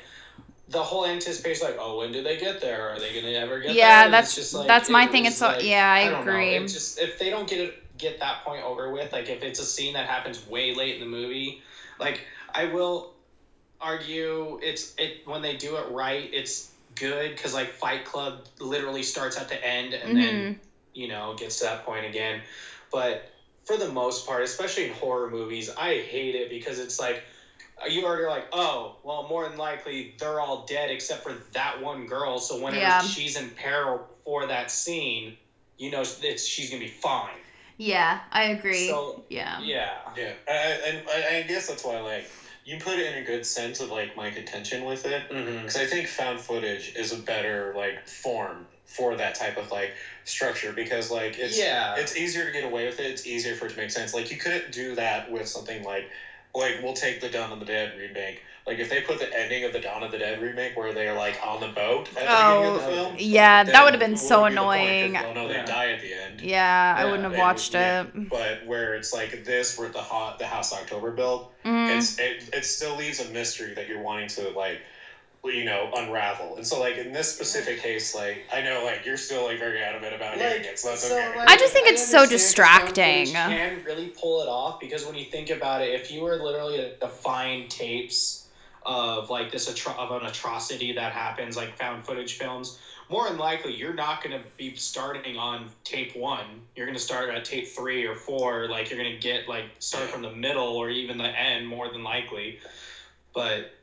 [0.71, 2.89] The whole anticipation, like, oh, when do they get there?
[2.89, 3.75] Are they gonna ever get there?
[3.75, 5.25] Yeah, that's it's just like, that's my thing.
[5.25, 6.59] It's like- yeah, I, don't agree.
[6.59, 9.65] Just if they don't get it, get that point over with, like if it's a
[9.65, 11.61] scene that happens way late in the movie,
[11.99, 12.21] like
[12.53, 13.13] I will
[13.79, 19.03] argue it's it when they do it right, it's good because like Fight Club literally
[19.03, 20.55] starts at the end and then Mhm.
[20.93, 22.41] you know gets to that point again,
[22.91, 23.29] but
[23.65, 27.23] for the most part, especially in horror movies, I hate it because it's like
[27.87, 32.05] you already like, oh, well, more than likely they're all dead except for that one
[32.05, 32.39] girl.
[32.39, 33.01] So whenever Yeah.
[33.01, 35.33] she's in peril for that scene,
[35.77, 37.35] you know it's, she's gonna be fine.
[37.77, 38.87] Yeah, I agree.
[38.87, 39.57] So yeah.
[39.59, 42.29] yeah, Yeah, I, I- and I, I guess that's why like
[42.63, 45.61] you put it in a good sense of like my contention with it mm-hmm.
[45.61, 49.93] because I think found footage is a better like form for that type of like
[50.25, 53.09] structure because like it's yeah, it's easier to get away with it.
[53.09, 54.13] It's easier for it to make sense.
[54.13, 56.07] Like you couldn't do that with something like
[56.53, 58.41] like we'll take the Dawn of the Dead remake.
[58.67, 61.15] Like if they put the ending of the Dawn of the Dead remake where they're
[61.15, 63.15] like on the boat at the beginning of the Oh, film.
[63.17, 65.13] yeah, that would have been so wouldn't be the point, 'cause annoying.
[65.13, 65.61] they'll know Yeah.
[65.61, 66.41] they die at the end.
[66.41, 68.29] Yeah, I Yeah, wouldn't have watched yeah, it.
[68.29, 71.97] But where it's like this, where the hot the House October Built, Mhm.
[71.97, 74.81] it's it, it still leaves a mystery that you're wanting to like
[75.43, 79.17] you know unravel and so like in this specific case like i know like you're
[79.17, 82.25] still like very adamant about hearing it so that's okay I just think it's so
[82.25, 83.03] distracting.
[83.03, 86.21] found footage Can really pull it off because when you think about it, if you
[86.21, 88.47] were literally to find tapes
[88.85, 92.79] of like this atro- of an atrocity that happens, like found footage films,
[93.09, 96.45] more than likely you're not going to be starting on tape one.
[96.75, 98.67] You're going to start at tape three or four.
[98.67, 101.89] Like you're going to get like start from the middle or even the end, more
[101.89, 102.59] than likely.
[103.33, 103.73] But.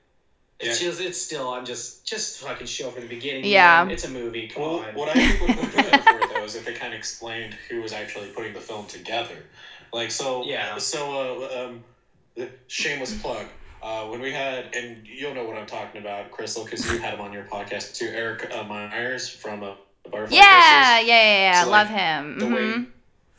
[0.60, 3.44] It's just, it's still, I'm just, just fucking show from the beginning.
[3.44, 3.84] Yeah.
[3.84, 3.92] man.
[3.92, 4.48] It's a movie.
[4.48, 4.94] Come well, on.
[4.94, 7.54] what i think would be better for it though is if they kind of explained
[7.68, 9.36] who was actually putting the film together
[9.92, 10.76] like so Yeah.
[10.78, 11.00] so
[11.56, 13.46] uh, um shameless plug
[13.80, 17.14] uh, when we had, and you'll know what I'm talking about, Crystal, because you had
[17.14, 19.74] him on your podcast too, Erik uh, Myers from uh,
[20.10, 21.08] Butterfly Yeah, Kisses.
[21.08, 21.62] yeah, yeah, yeah.
[21.64, 22.38] So, Love him.
[22.40, 22.86] the way- Mhm.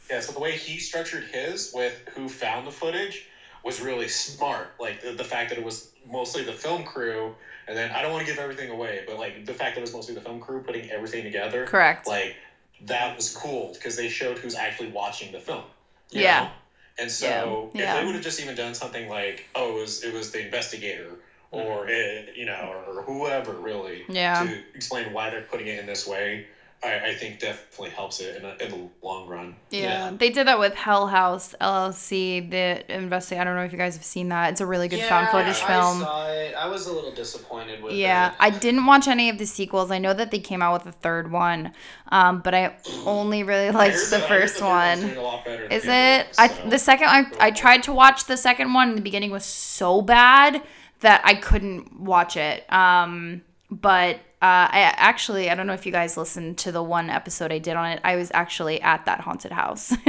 [0.10, 3.26] Yeah, so the way he structured his with who found the footage
[3.66, 4.70] was really smart.
[4.80, 7.34] Like the, the fact that it was mostly the film crew,
[7.68, 9.84] and then I don't want to give everything away, but like the fact that it
[9.84, 12.08] was mostly the film crew putting everything together, Correct.
[12.08, 12.36] like
[12.86, 15.64] that was cool because they showed who's actually watching the film.
[16.10, 16.44] Yeah.
[16.44, 16.50] know?
[17.00, 18.00] And so Yeah, if yeah.
[18.00, 21.16] they would have just even done something like, oh, it was it was the investigator
[21.52, 21.90] or mm-hmm.
[21.90, 24.44] it, you know or whoever really Yeah.
[24.46, 26.46] to explain why they're putting it in this way,
[26.82, 29.56] I, I think definitely helps it in, a, in the long run.
[29.70, 29.82] Yeah.
[29.82, 30.12] Yeah.
[30.18, 32.50] they did that with Hell House LLC.
[32.50, 34.52] The investi I don't know if you guys have seen that.
[34.52, 36.00] It's a really good found footage I film.
[36.00, 36.54] saw it.
[36.56, 38.36] I was a little disappointed with Yeah, it.
[38.40, 39.92] I didn't watch any of the sequels.
[39.92, 41.74] I know that they came out with a third one,
[42.14, 45.04] um, but I only really liked heard the that- I heard first the one.
[45.18, 46.26] a lot better than Is the other it?
[46.28, 48.90] ones, I so- the second I I tried to watch the second one.
[48.90, 50.62] And the beginning was so bad
[51.02, 52.72] that I couldn't watch it.
[52.72, 57.10] Um, but uh, I actually I don't know if you guys listened to the one
[57.10, 58.00] episode I did on it.
[58.04, 59.94] I was actually at that haunted house.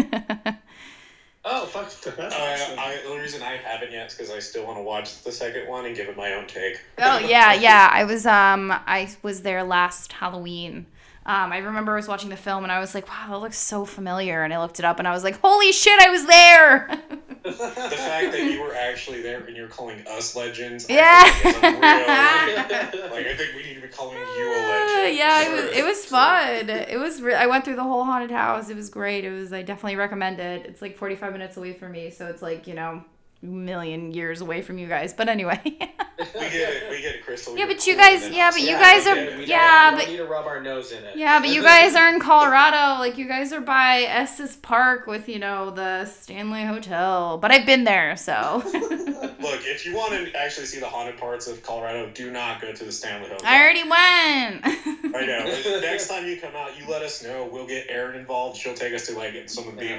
[1.43, 1.91] Oh fuck!
[2.17, 2.79] That's awesome.
[2.79, 5.33] I, I, the reason I haven't yet is because I still want to watch the
[5.33, 6.79] second one and give it my own take.
[6.99, 7.89] oh yeah, yeah.
[7.91, 10.85] I was um I was there last Halloween.
[11.27, 13.59] Um, I remember I was watching the film and I was like, wow, that looks
[13.59, 14.43] so familiar.
[14.43, 16.89] And I looked it up and I was like, holy shit, I was there.
[17.43, 20.89] the fact that you were actually there and you're calling us legends.
[20.89, 21.25] Yeah.
[21.27, 25.17] is like, I think we need to be calling you a legend.
[25.19, 26.71] yeah, it was it was fun.
[26.71, 28.71] It was re- I went through the whole haunted house.
[28.71, 29.25] It was great.
[29.25, 30.65] It was I definitely recommend it.
[30.67, 33.05] It's like 45 minutes away from me, so it's like, you know,
[33.43, 35.13] million years away from you guys.
[35.13, 35.61] But anyway.
[36.35, 36.91] We get it.
[36.91, 37.57] We get it, Crystal.
[37.57, 39.31] Yeah, but you guys- yeah, but you guys are- get it.
[39.31, 41.17] We don't- yeah, we but- don't need to rub our nose in it.
[41.17, 43.01] Yeah, but you guys are in Colorado.
[43.01, 47.39] Like you guys are by Estes Park with, you know, the Stanley Hotel.
[47.39, 51.47] But I've been there, so Look, if you want to actually see the haunted parts
[51.49, 53.49] of Colorado, do not go to the Stanley Hotel.
[53.49, 55.15] I already went.
[55.17, 55.81] I know.
[55.81, 57.49] Next time you come out, you let us know.
[57.51, 58.59] We'll get Erin involved.
[58.59, 59.97] She'll take us to like some of the Yeah.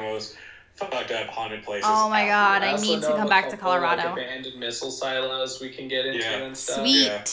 [0.79, 1.85] Most fucked up haunted places.
[1.87, 2.69] Oh my God, there.
[2.69, 4.13] I need to come of a back to couple, like, Colorado.
[4.13, 6.37] abandoned missile silos we can get into Yeah.
[6.43, 6.77] and stuff.
[6.79, 7.05] Sweet.
[7.05, 7.23] Yeah.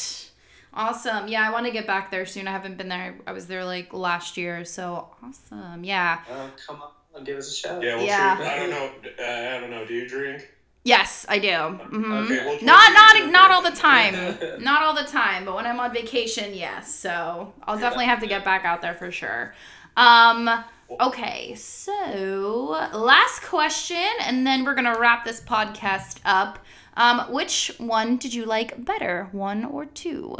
[0.74, 1.28] Awesome.
[1.28, 2.46] Yeah, I want to get back there soon.
[2.46, 3.16] I haven't been there.
[3.26, 5.82] I was there like last year, so awesome.
[5.82, 6.20] Yeah.
[6.30, 6.82] Uh, come
[7.14, 7.82] on, give us a shout.
[7.82, 8.36] Yeah, well, Yeah.
[8.36, 8.46] Sure.
[8.46, 8.90] I don't know.
[9.18, 9.84] Uh, I don't know.
[9.86, 10.48] Do you drink?
[10.84, 11.48] Yes, I do.
[11.48, 12.24] Mhm.
[12.24, 14.38] Okay, not we'll not keep it not all the time.
[14.62, 16.94] not all the time, but when I'm on vacation, yes.
[16.94, 19.54] So I'll definitely have to get back out there for sure.
[19.96, 20.48] Um.
[20.90, 26.58] Okay, so last question, and then we're gonna wrap this podcast up.
[26.96, 30.34] Um, which one did you like better, one or two?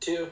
[0.00, 0.30] Two.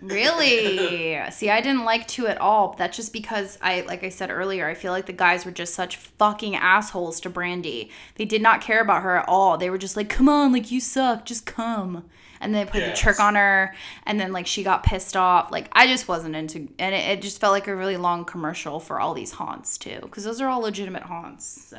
[0.00, 1.20] Really?
[1.30, 2.74] See, I didn't like two at all.
[2.78, 5.74] That's just because I, like I said earlier, I feel like the guys were just
[5.74, 7.90] such fucking assholes to Brandy.
[8.14, 9.58] They did not care about her at all.
[9.58, 12.08] They were just like, "Come on, like you suck, just come."
[12.40, 12.98] And they played the Yes.
[12.98, 13.74] trick on her,
[14.06, 15.50] and then like she got pissed off.
[15.50, 18.80] Like I just wasn't into, and it, it just felt like a really long commercial
[18.80, 21.46] for all these haunts too, because those are all legitimate haunts.
[21.68, 21.78] So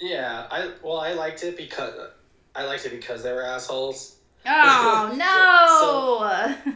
[0.00, 1.92] Yeah, I well, I liked it because
[2.54, 4.16] I liked it because they were assholes.
[4.46, 5.14] oh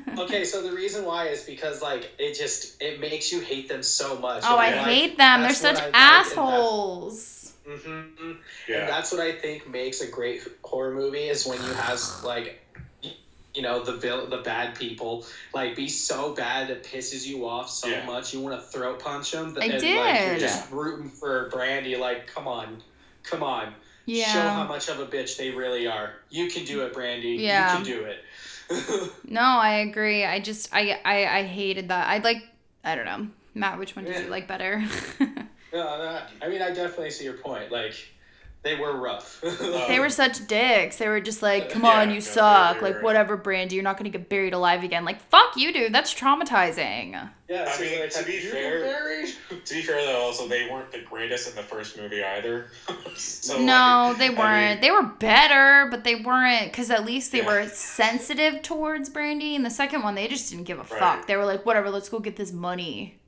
[0.17, 0.23] no.
[0.25, 3.83] Okay, so the reason why is because like it just it makes you hate them
[3.83, 4.43] so much.
[4.47, 5.43] Oh, I like, hate them.
[5.43, 5.95] They're such I like,
[7.67, 8.15] and that's- assholes.
[8.21, 8.37] Mhm.
[8.69, 8.77] Yeah.
[8.81, 12.59] And that's what I think makes a great horror movie is when you have like
[13.55, 17.69] you know the vil- the bad people like be so bad it pisses you off
[17.69, 18.07] so Yeah.
[18.07, 20.27] much you want to throat punch them I and like did.
[20.31, 22.83] you're just rooting for Brandy like come on
[23.25, 23.75] come on
[24.07, 24.33] Yeah.
[24.33, 27.79] show how much of a bitch they really are you can do it Brandy Yeah.
[27.79, 28.25] you can do it
[29.29, 30.25] No, I agree.
[30.25, 32.09] I just I I, I hated that.
[32.09, 32.43] I like
[32.83, 33.27] I don't know.
[33.55, 34.83] Matt, which one did you like better?
[35.73, 37.95] No, no, I mean I definitely see your point like
[38.63, 39.41] they were rough
[39.89, 40.97] they were um, such dicks.
[40.99, 43.83] They were just like, "Come Yeah, on, you they suck." were- Like, whatever, Brandy, you're
[43.83, 45.05] not gonna get buried alive again.
[45.05, 45.93] Like, fuck you, dude.
[45.93, 47.29] That's traumatizing.
[47.49, 49.35] yeah I mean, like, to be fair- buried?
[49.65, 52.67] To be fair, though, also they weren't the greatest in the first movie either.
[53.17, 54.75] so, no, like, they weren't.
[54.75, 57.47] mean, they were better, but they weren't because at least they Yeah.
[57.65, 59.57] were sensitive towards Brandy.
[59.57, 61.01] In the second one, they just didn't give a Right.
[61.01, 61.27] fuck.
[61.27, 63.19] They were like, "Whatever, let's go get this money."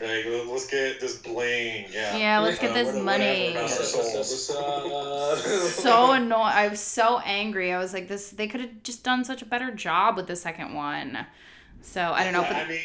[0.00, 1.86] Like, let's get this bling.
[1.92, 2.16] Yeah.
[2.16, 3.48] Yeah, let's get Uh, this whatever- money.
[3.54, 5.74] whatever about our souls.
[5.74, 6.42] so annoying.
[6.42, 7.72] I was so angry.
[7.72, 8.30] I was like, this.
[8.30, 11.26] They could have just done such a better job with the second one.
[11.82, 12.42] So I don't know.
[12.42, 12.80] I But mean,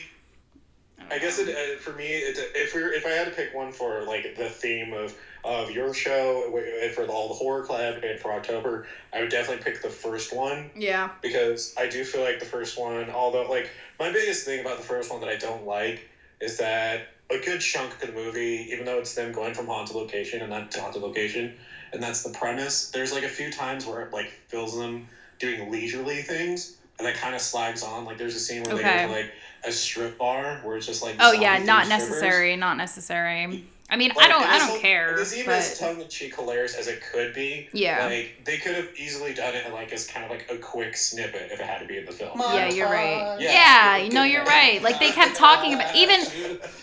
[1.10, 3.54] I guess it uh, for me, it, if we are if I had to pick
[3.54, 6.52] one for like the theme of of your show
[6.84, 10.36] and for all the horror club and for October, I would definitely pick the first
[10.36, 13.70] one yeah, because I do feel like the first one, although like
[14.00, 16.10] my biggest thing about the first one that I don't like
[16.40, 19.96] is that a good chunk of the movie, even though it's them going from haunted
[19.96, 21.54] location and not to haunted location,
[21.92, 22.90] and that's the premise.
[22.92, 25.08] There's like a few times where it like fills them
[25.40, 28.06] doing leisurely things, and that kind of slides on.
[28.06, 28.84] Like there's a scene where Okay.
[28.84, 29.32] they go to like
[29.66, 32.10] a strip bar where it's just like Oh yeah, not strippers.
[32.10, 32.56] necessary.
[32.56, 33.66] Not necessary.
[33.90, 34.44] I mean, I don't.
[34.44, 35.12] I don't whole- care.
[35.12, 37.70] and This even as tongue in cheek hilarious as it could be.
[37.72, 38.06] Yeah.
[38.06, 41.52] Like they could have easily done it like as kind of like a quick snippet
[41.52, 42.32] if it had to be in the film.
[42.38, 43.38] yeah, you're right.
[43.40, 43.98] Yeah.
[43.98, 44.82] Yeah, no, you're right.
[44.84, 46.20] Like they kept talking about even.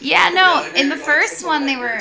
[0.00, 0.66] Yeah, no.
[0.74, 2.00] In the first one, they were.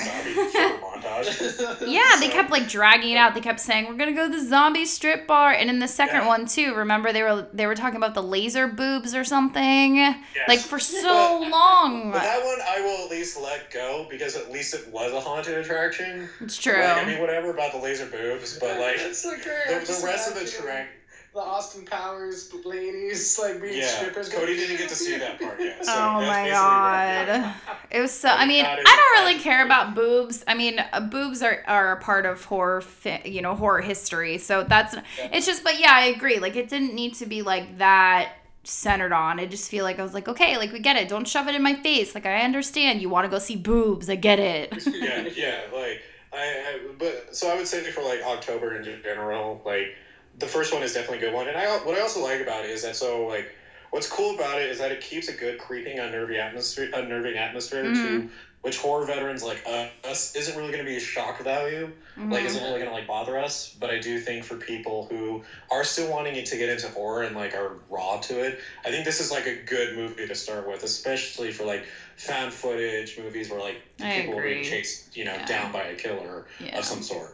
[1.27, 1.91] Of zombie stripper montage.
[1.93, 3.33] Yeah, they So- kept like dragging it out.
[3.33, 6.21] They kept saying we're gonna go to the zombie strip bar, and in the second
[6.21, 6.27] Yeah.
[6.27, 6.73] one too.
[6.75, 10.15] Remember they were they were talking about the laser boobs or something,
[10.47, 12.11] like for so long.
[12.11, 15.19] But that one I will at least let go because at least it was a
[15.19, 16.29] haunted attraction.
[16.41, 16.73] It's true.
[16.81, 20.29] Like, I mean, whatever about the laser boobs, but like It's like, the, the rest
[20.29, 20.87] of the track.
[21.33, 24.29] The Austin Powers ladies like being Yeah, strippers.
[24.29, 25.83] Cody didn't get to see that part yet.
[25.83, 27.53] So oh my basically what- yeah.
[27.65, 27.77] god.
[27.89, 28.29] It was so.
[28.29, 30.43] I mean, I don't really care about boobs.
[30.47, 34.37] I mean, uh, boobs are, are a part of horror, fi- you know, horror history.
[34.37, 34.95] So that's.
[35.31, 36.39] It's just, but yeah, I agree.
[36.39, 39.39] Like, it didn't need to be like that centered on.
[39.39, 41.07] I just feel like I was like, okay, like we get it.
[41.09, 42.15] Don't shove it in my face.
[42.15, 44.09] Like I understand you want to go see boobs.
[44.09, 44.73] I get it.
[44.87, 49.61] yeah, yeah, like I, I, but so I would say for like October in general,
[49.65, 49.95] like
[50.33, 51.47] the first one is definitely a good one.
[51.47, 53.47] And I what I also like about it is that so like
[53.91, 57.89] what's cool about it is that it keeps a good creeping, unnerving atmosphere, unnerving atmosphere
[57.89, 57.93] Mhm.
[58.01, 58.25] to
[58.61, 61.91] which horror veterans like uh, us isn't really going to be a shock value.
[62.31, 62.45] Like Mhm.
[62.45, 63.67] isn't really going to like bother us.
[63.67, 67.35] But I do think for people who are still wanting to get into horror and
[67.35, 68.55] like are raw to it,
[68.85, 72.53] I think this is like a good movie to start with, especially for like found
[72.53, 75.45] footage movies where like I people are being chased, you know, Yeah.
[75.45, 76.69] down by a killer Yeah.
[76.75, 77.33] of some sort.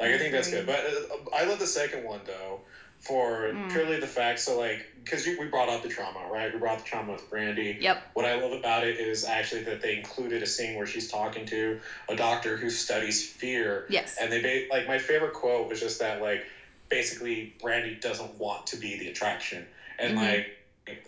[0.00, 2.60] Like I think that's good, but uh, I love the second one though
[3.00, 3.70] for Mm.
[3.70, 4.38] purely the fact.
[4.40, 6.52] So like, because we brought up the trauma, right?
[6.52, 7.76] We brought the trauma with Brandy.
[7.80, 7.98] Yep.
[8.14, 11.44] What I love about it is actually that they included a scene where she's talking
[11.46, 11.78] to
[12.08, 14.16] a doctor who studies fear, Yes.
[14.20, 16.42] and they like my favorite quote was just that like
[16.88, 19.66] basically Brandy doesn't want to be the attraction,
[19.98, 20.22] and Mhm.
[20.22, 20.46] like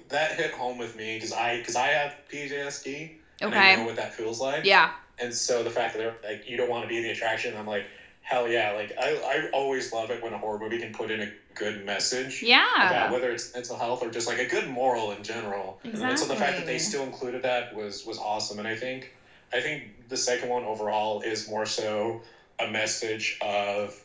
[0.09, 3.17] that hit home with me because I because I have PTSD.
[3.43, 3.55] Okay.
[3.55, 4.65] And I know what that feels like.
[4.65, 4.91] Yeah.
[5.19, 7.67] And so the fact that they're like, you don't want to be the attraction, I'm
[7.67, 7.87] like,
[8.31, 8.73] hell yeah!
[8.73, 11.85] Like I, I always love it when a horror movie can put in a good
[11.85, 12.65] message Yeah.
[12.89, 15.81] about whether it's mental health or just like a good moral in general.
[15.85, 18.59] And so the fact that they still included that was was awesome.
[18.61, 19.13] And I think
[19.53, 22.23] I think the second one overall is more so
[22.61, 24.01] a message of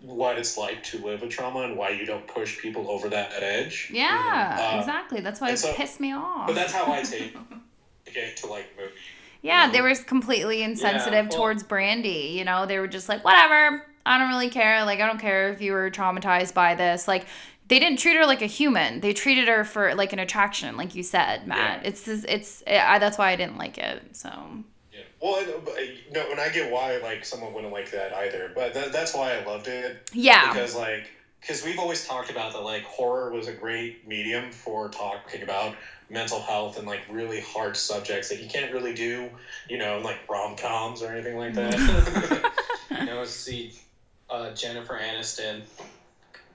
[0.00, 3.32] what it's like to live with trauma and why you don't push people over that
[3.42, 3.90] edge.
[3.92, 5.20] Yeah, Uh, exactly.
[5.20, 6.46] That's why it so- pissed me off.
[6.46, 7.34] But that's how I take
[8.06, 8.92] it to like movie.
[9.46, 12.34] Yeah, they were completely insensitive well- towards Brandy.
[12.36, 13.82] You know, they were just like, whatever.
[14.04, 14.84] I don't really care.
[14.84, 17.08] Like, I don't care if you were traumatized by this.
[17.08, 17.26] Like,
[17.68, 19.00] they didn't treat her like a human.
[19.00, 21.82] They treated her for like an attraction, like you said, Matt.
[21.82, 21.88] Yeah.
[21.88, 22.62] It's it's.
[22.66, 24.16] I, that's why I didn't like it.
[24.16, 24.30] So
[24.92, 25.00] Yeah.
[25.20, 25.80] Well, uh,
[26.12, 28.52] no, and I get why like someone wouldn't like that either.
[28.54, 31.10] But that, that's why I loved it yeah, because like
[31.40, 35.74] because we've always talked about that like horror was a great medium for talking about
[36.08, 39.30] mental health and like really hard subjects that you can't really do,
[39.68, 42.50] you know, like rom coms or anything like that.
[42.88, 43.72] You know, see
[44.30, 45.62] uh, Jennifer Aniston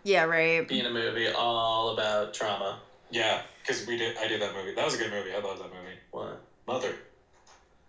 [0.03, 0.67] yeah, right.
[0.67, 2.79] Being a movie all about trauma.
[3.09, 4.17] yeah, because we did.
[4.17, 4.73] I did that movie.
[4.73, 5.33] That was a good movie.
[5.33, 5.97] I love that movie.
[6.11, 6.41] What?
[6.65, 6.95] Mother.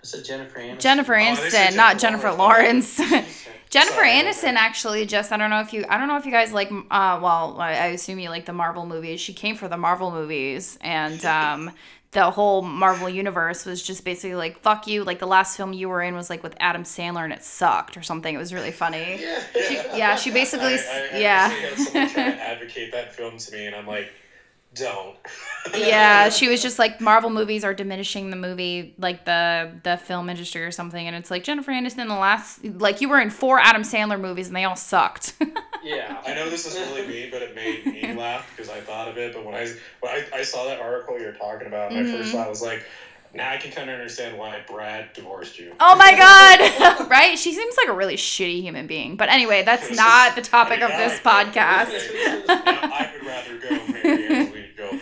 [0.03, 0.79] I said Jennifer Aniston.
[0.81, 2.99] Jennifer they Aniston, said not Jennifer Jennifer Lawrence.
[2.99, 3.47] Lawrence.
[3.71, 6.33] Jennifer Sorry Aniston actually just I don't know if you I don't know if you
[6.33, 9.21] guys like uh well I, I assume you like the Marvel movies.
[9.21, 11.71] She came for the Marvel movies and um
[12.11, 15.05] the whole Marvel universe was just basically like fuck you.
[15.05, 17.97] Like the last film you were in was like with Adam Sandler and it sucked
[17.97, 18.35] or something.
[18.35, 19.19] It was really funny.
[19.23, 21.49] Yeah, She- yeah, she basically I, s- I, I yeah.
[21.51, 24.13] actually had someone try to advocate that film to me, and I'm like,
[24.75, 25.17] don't.
[25.77, 30.29] yeah, she was just like Marvel movies are diminishing the movie like the the film
[30.31, 33.59] industry or something and it's like Jennifer Aniston the last like you were in four
[33.59, 35.35] Adam Sandler movies and they all sucked.
[35.85, 36.23] Yeah.
[36.25, 39.19] I know this is really mean, but it made me laugh because I thought of
[39.19, 39.35] it.
[39.35, 39.67] But when I
[39.99, 42.19] when I, I saw that article you're talking about, my Mhm.
[42.19, 42.85] first thought was like,
[43.35, 45.73] now I can kind of understand why Brad divorced you.
[45.81, 47.11] Oh my god!
[47.11, 47.37] right?
[47.37, 49.17] She seems like a really shitty human being.
[49.17, 52.47] But anyway, that's not the topic of this podcast.
[52.47, 55.01] Now I would rather go marry Jolie.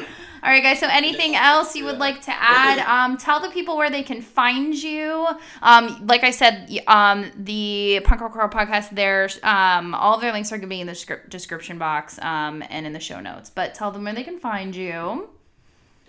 [0.42, 0.78] All right, guys.
[0.78, 1.98] So, anything else you would Yeah.
[2.00, 2.78] like to add?
[2.86, 5.26] Um, tell the people where they can find you.
[5.60, 8.90] Um, like I said, um, the Punk Rock Horror Podcast.
[8.90, 12.62] There's um, all of their links are gonna be in the script description box um,
[12.70, 13.50] and in the show notes.
[13.50, 15.28] But tell them where they can find you.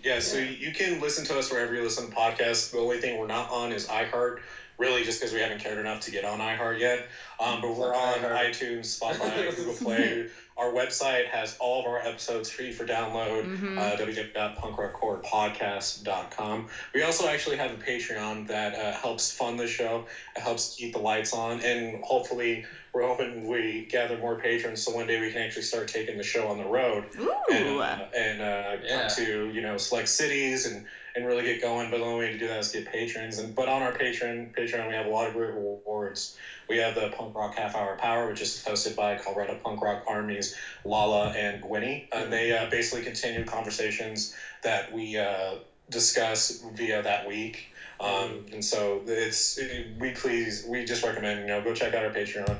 [0.04, 2.70] Yeah, so you can listen to us wherever you listen to podcasts.
[2.70, 4.38] The only thing we're not on is iHeart,
[4.78, 7.00] really just because we haven't cared enough to get on iHeart yet.
[7.38, 8.50] Um, but we're on iHeart.
[8.50, 10.24] iTunes, Spotify, Google Play.
[10.56, 13.44] Our website has all of our episodes free for download.
[13.44, 13.78] Mhm.
[13.78, 16.64] Uh, www.punkrockhorrorpodcast.com.
[16.94, 20.02] We also actually have a Patreon that uh, helps fund the show.
[20.36, 22.60] It helps keep the lights on, and hopefully,
[22.92, 26.22] we're hoping we gather more patrons so one day we can actually start taking the
[26.22, 27.06] show on the road
[27.48, 27.66] and,
[27.98, 28.98] uh, and uh, Yeah.
[28.98, 30.80] come to you know select cities and
[31.18, 31.90] and really get going.
[31.90, 33.38] But the only way to do that is get patrons.
[33.38, 36.30] And but on our Patreon Patreon we have a lot of great rewards.
[36.68, 40.02] We have the Punk Rock Half Hour Power, which is hosted by Colorado Punk Rock
[40.06, 40.50] Armies
[40.84, 42.00] Lala and Gwynny.
[42.12, 44.28] And they uh, basically continue conversations
[44.62, 45.56] that we uh,
[45.90, 47.68] discuss via that week.
[48.00, 49.58] Um, and so it's
[49.98, 52.58] we please we just recommend you know go check out our Patreon.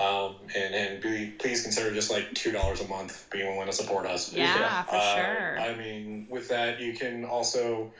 [0.00, 3.72] Um, and and be, please consider just like two dollars a month being willing to
[3.72, 4.32] support us.
[4.32, 5.60] Yeah, for Uh, sure.
[5.60, 7.92] I mean, with that, you can also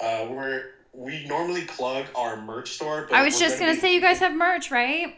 [0.00, 3.06] uh, we're we normally plug our merch store.
[3.08, 5.14] But I was we're just gonna be- say you guys have merch, right?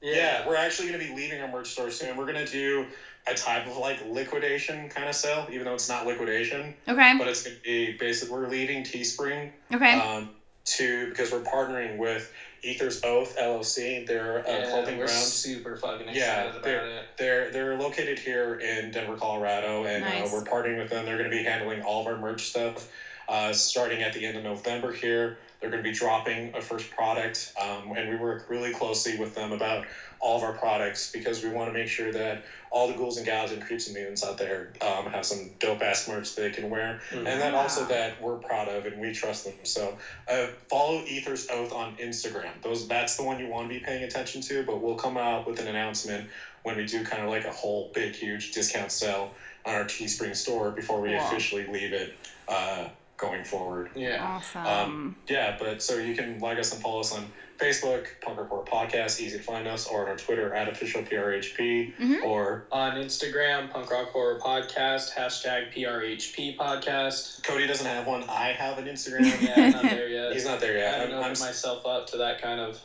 [0.00, 2.16] Yeah, we're actually gonna be leaving our merch store soon.
[2.16, 2.86] We're gonna do
[3.26, 7.14] a type of like liquidation kind of sale, even though it's not liquidation, Okay.
[7.18, 9.92] but it's gonna be basically we're leaving Teespring Okay.
[10.00, 10.30] um,
[10.64, 12.32] to because we're partnering with
[12.62, 14.04] Ether's Oath LLC.
[14.04, 15.26] They're a Yeah, clothing we're brand.
[15.26, 17.04] super fucking Yeah, excited about it.
[17.16, 20.24] They're they're located here in Denver, Colorado, and Nice.
[20.24, 21.04] uh, we're partnering with them.
[21.04, 22.86] They're going to be handling all of our merch stuff,
[23.28, 25.32] uh, starting at the end of November here.
[25.60, 29.34] They're going to be dropping a first product, um, and we work really closely with
[29.34, 29.82] them about
[30.20, 32.38] all of our products because we want to make sure that
[32.70, 35.82] all the ghouls and gals and creeps and mutants out there um, have some dope
[35.82, 37.26] ass merch they can wear, Mhm.
[37.26, 39.52] and then also that we're proud of and we trust them.
[39.64, 39.94] So
[40.28, 42.60] uh, follow Ether's Oath on Instagram.
[42.62, 44.62] Those that's the one you want to be paying attention to.
[44.62, 46.24] But we'll come out with an announcement
[46.62, 49.28] when we do kind of like a whole big huge discount sale
[49.64, 51.18] on our Teespring store before we Cool.
[51.26, 52.10] officially leave it
[52.46, 52.86] uh,
[53.18, 53.90] going forward.
[53.94, 54.24] Yeah.
[54.24, 54.66] Awesome.
[54.66, 57.26] Um, yeah, but so you can like us and follow us on
[57.58, 61.92] Facebook, Punk Rock Horror Podcast, easy to find us, or on Twitter at official PRHP,
[61.98, 62.22] Mhm.
[62.24, 67.42] or On Instagram, Punk Rock Horror Podcast, hashtag PRHP Podcast.
[67.42, 68.22] Cody doesn't have one.
[68.30, 69.18] I have an Instagram.
[69.42, 70.32] Yeah, I'm not there yet.
[70.34, 70.94] He's not there I yet.
[71.00, 72.80] haven't I'm, I'm, opened myself up to that kind of.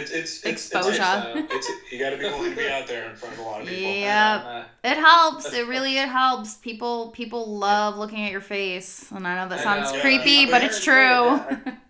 [0.00, 1.02] It's, it's, it's, Exposure.
[1.36, 3.42] It's, it's, you got to be willing to be out there in front of a
[3.42, 3.82] lot of people.
[3.92, 4.36] Yeah.
[4.36, 4.64] Yep.
[4.64, 5.52] Uh, It helps.
[5.52, 6.54] It really it helps.
[6.54, 10.00] People people love looking at your face, and I know that sounds know.
[10.00, 11.40] creepy, Yeah, but I it's true.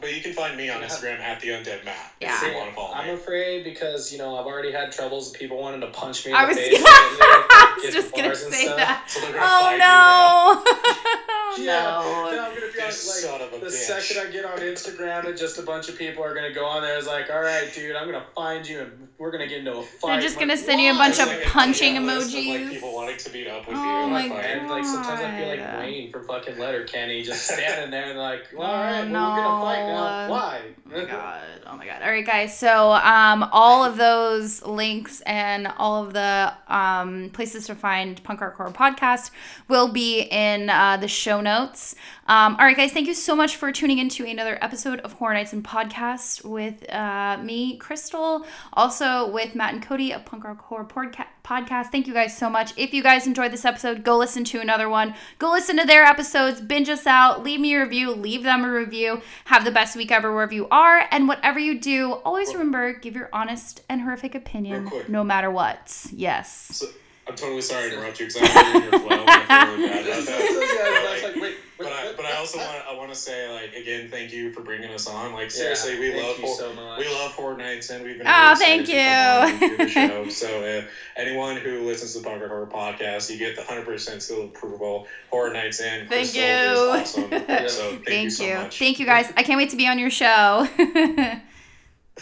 [0.00, 2.14] But you can find me on Instagram at the Undead Matt.
[2.22, 2.34] Yeah.
[2.34, 3.12] If you want to follow I'm me.
[3.12, 6.38] afraid because you know I've already had troubles with people wanting to punch me in
[6.38, 6.72] I the was, face.
[6.86, 8.76] I was just gonna say stuff.
[8.78, 9.04] that.
[9.10, 10.64] So they're gonna find you now.
[10.64, 10.64] Oh
[11.28, 11.29] no!
[11.58, 12.44] Yeah, oh then no!
[12.44, 13.70] I'm gonna be You on, son of a like the bitch.
[14.02, 16.82] second I get on Instagram and just a bunch of people are gonna go on
[16.82, 16.96] there.
[16.98, 19.82] It's like, all right, dude, I'm gonna find you and we're gonna get into a
[19.82, 20.12] fight.
[20.12, 22.28] They're just I'm gonna like, send you a bunch of like punching like a list
[22.34, 22.60] of, emojis.
[22.64, 24.10] Like people wanting to meet up with Oh you.
[24.10, 25.78] my and, like, And like sometimes I feel like God.
[25.80, 29.42] Wayne from fucking Letterkenny just standing there and like, well, all Oh, right, well, we're
[29.42, 30.30] gonna fight now.
[30.30, 30.60] Why?
[30.92, 31.42] Oh my god!
[31.66, 32.02] Oh my god!
[32.02, 32.58] All right, guys.
[32.58, 38.40] So, um, all of those links and all of the um, places to find Punk
[38.40, 39.30] Rock Horror Podcast
[39.68, 41.94] will be in uh, the show notes.
[42.26, 42.92] Um, all right, guys.
[42.92, 46.88] Thank you so much for tuning into another episode of Horror Nights and Podcast with
[46.92, 51.86] uh, me, Crystal, also with Matt and Cody of Punk Rock Horror Podca- Podcast.
[51.86, 52.72] Thank you guys so much.
[52.76, 55.14] If you guys enjoyed this episode, go listen to another one.
[55.38, 56.60] Go listen to their episodes.
[56.60, 57.42] Binge us out.
[57.42, 58.12] Leave me a review.
[58.12, 59.20] Leave them a review.
[59.46, 61.06] Have the best week ever wherever you are.
[61.10, 66.06] And whatever you do, always remember give your honest and horrific opinion, no matter what.
[66.12, 66.78] Yes.
[66.78, 66.86] So,
[67.30, 69.08] I'm totally sorry to interrupt you because I'm in your flow.
[69.08, 71.22] Really bad about that.
[71.22, 73.74] yeah, like, wait, wait, But I, but I also want I want to say like
[73.74, 75.32] again, thank you for bringing us on.
[75.32, 76.98] Like Yeah, seriously, we thank love you so much.
[76.98, 78.26] we love Horror Nights, and we've been.
[78.26, 79.76] Oh, really thank to come on and you.
[79.76, 80.28] the show.
[80.28, 80.82] So uh,
[81.16, 85.06] anyone who listens to the Punk Horror podcast, you get the hundred percent still approval.
[85.30, 86.48] Horror Nights and Thank Crystal you.
[86.48, 87.30] is awesome.
[87.30, 88.54] So thank, Thank you so you.
[88.54, 88.78] much.
[88.78, 89.32] Thank you guys.
[89.36, 90.66] I can't wait to be on your show.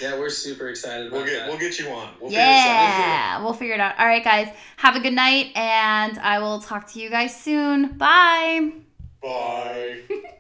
[0.01, 1.49] Yeah, we're super excited about We'll get that.
[1.49, 2.09] we'll get you on.
[2.21, 2.47] We'll figure out.
[2.47, 3.99] yeah, we'll figure it out.
[3.99, 4.49] All right, guys.
[4.77, 7.97] Have a good night, and I will talk to you guys soon.
[7.99, 8.73] Bye.
[9.23, 10.01] Bye.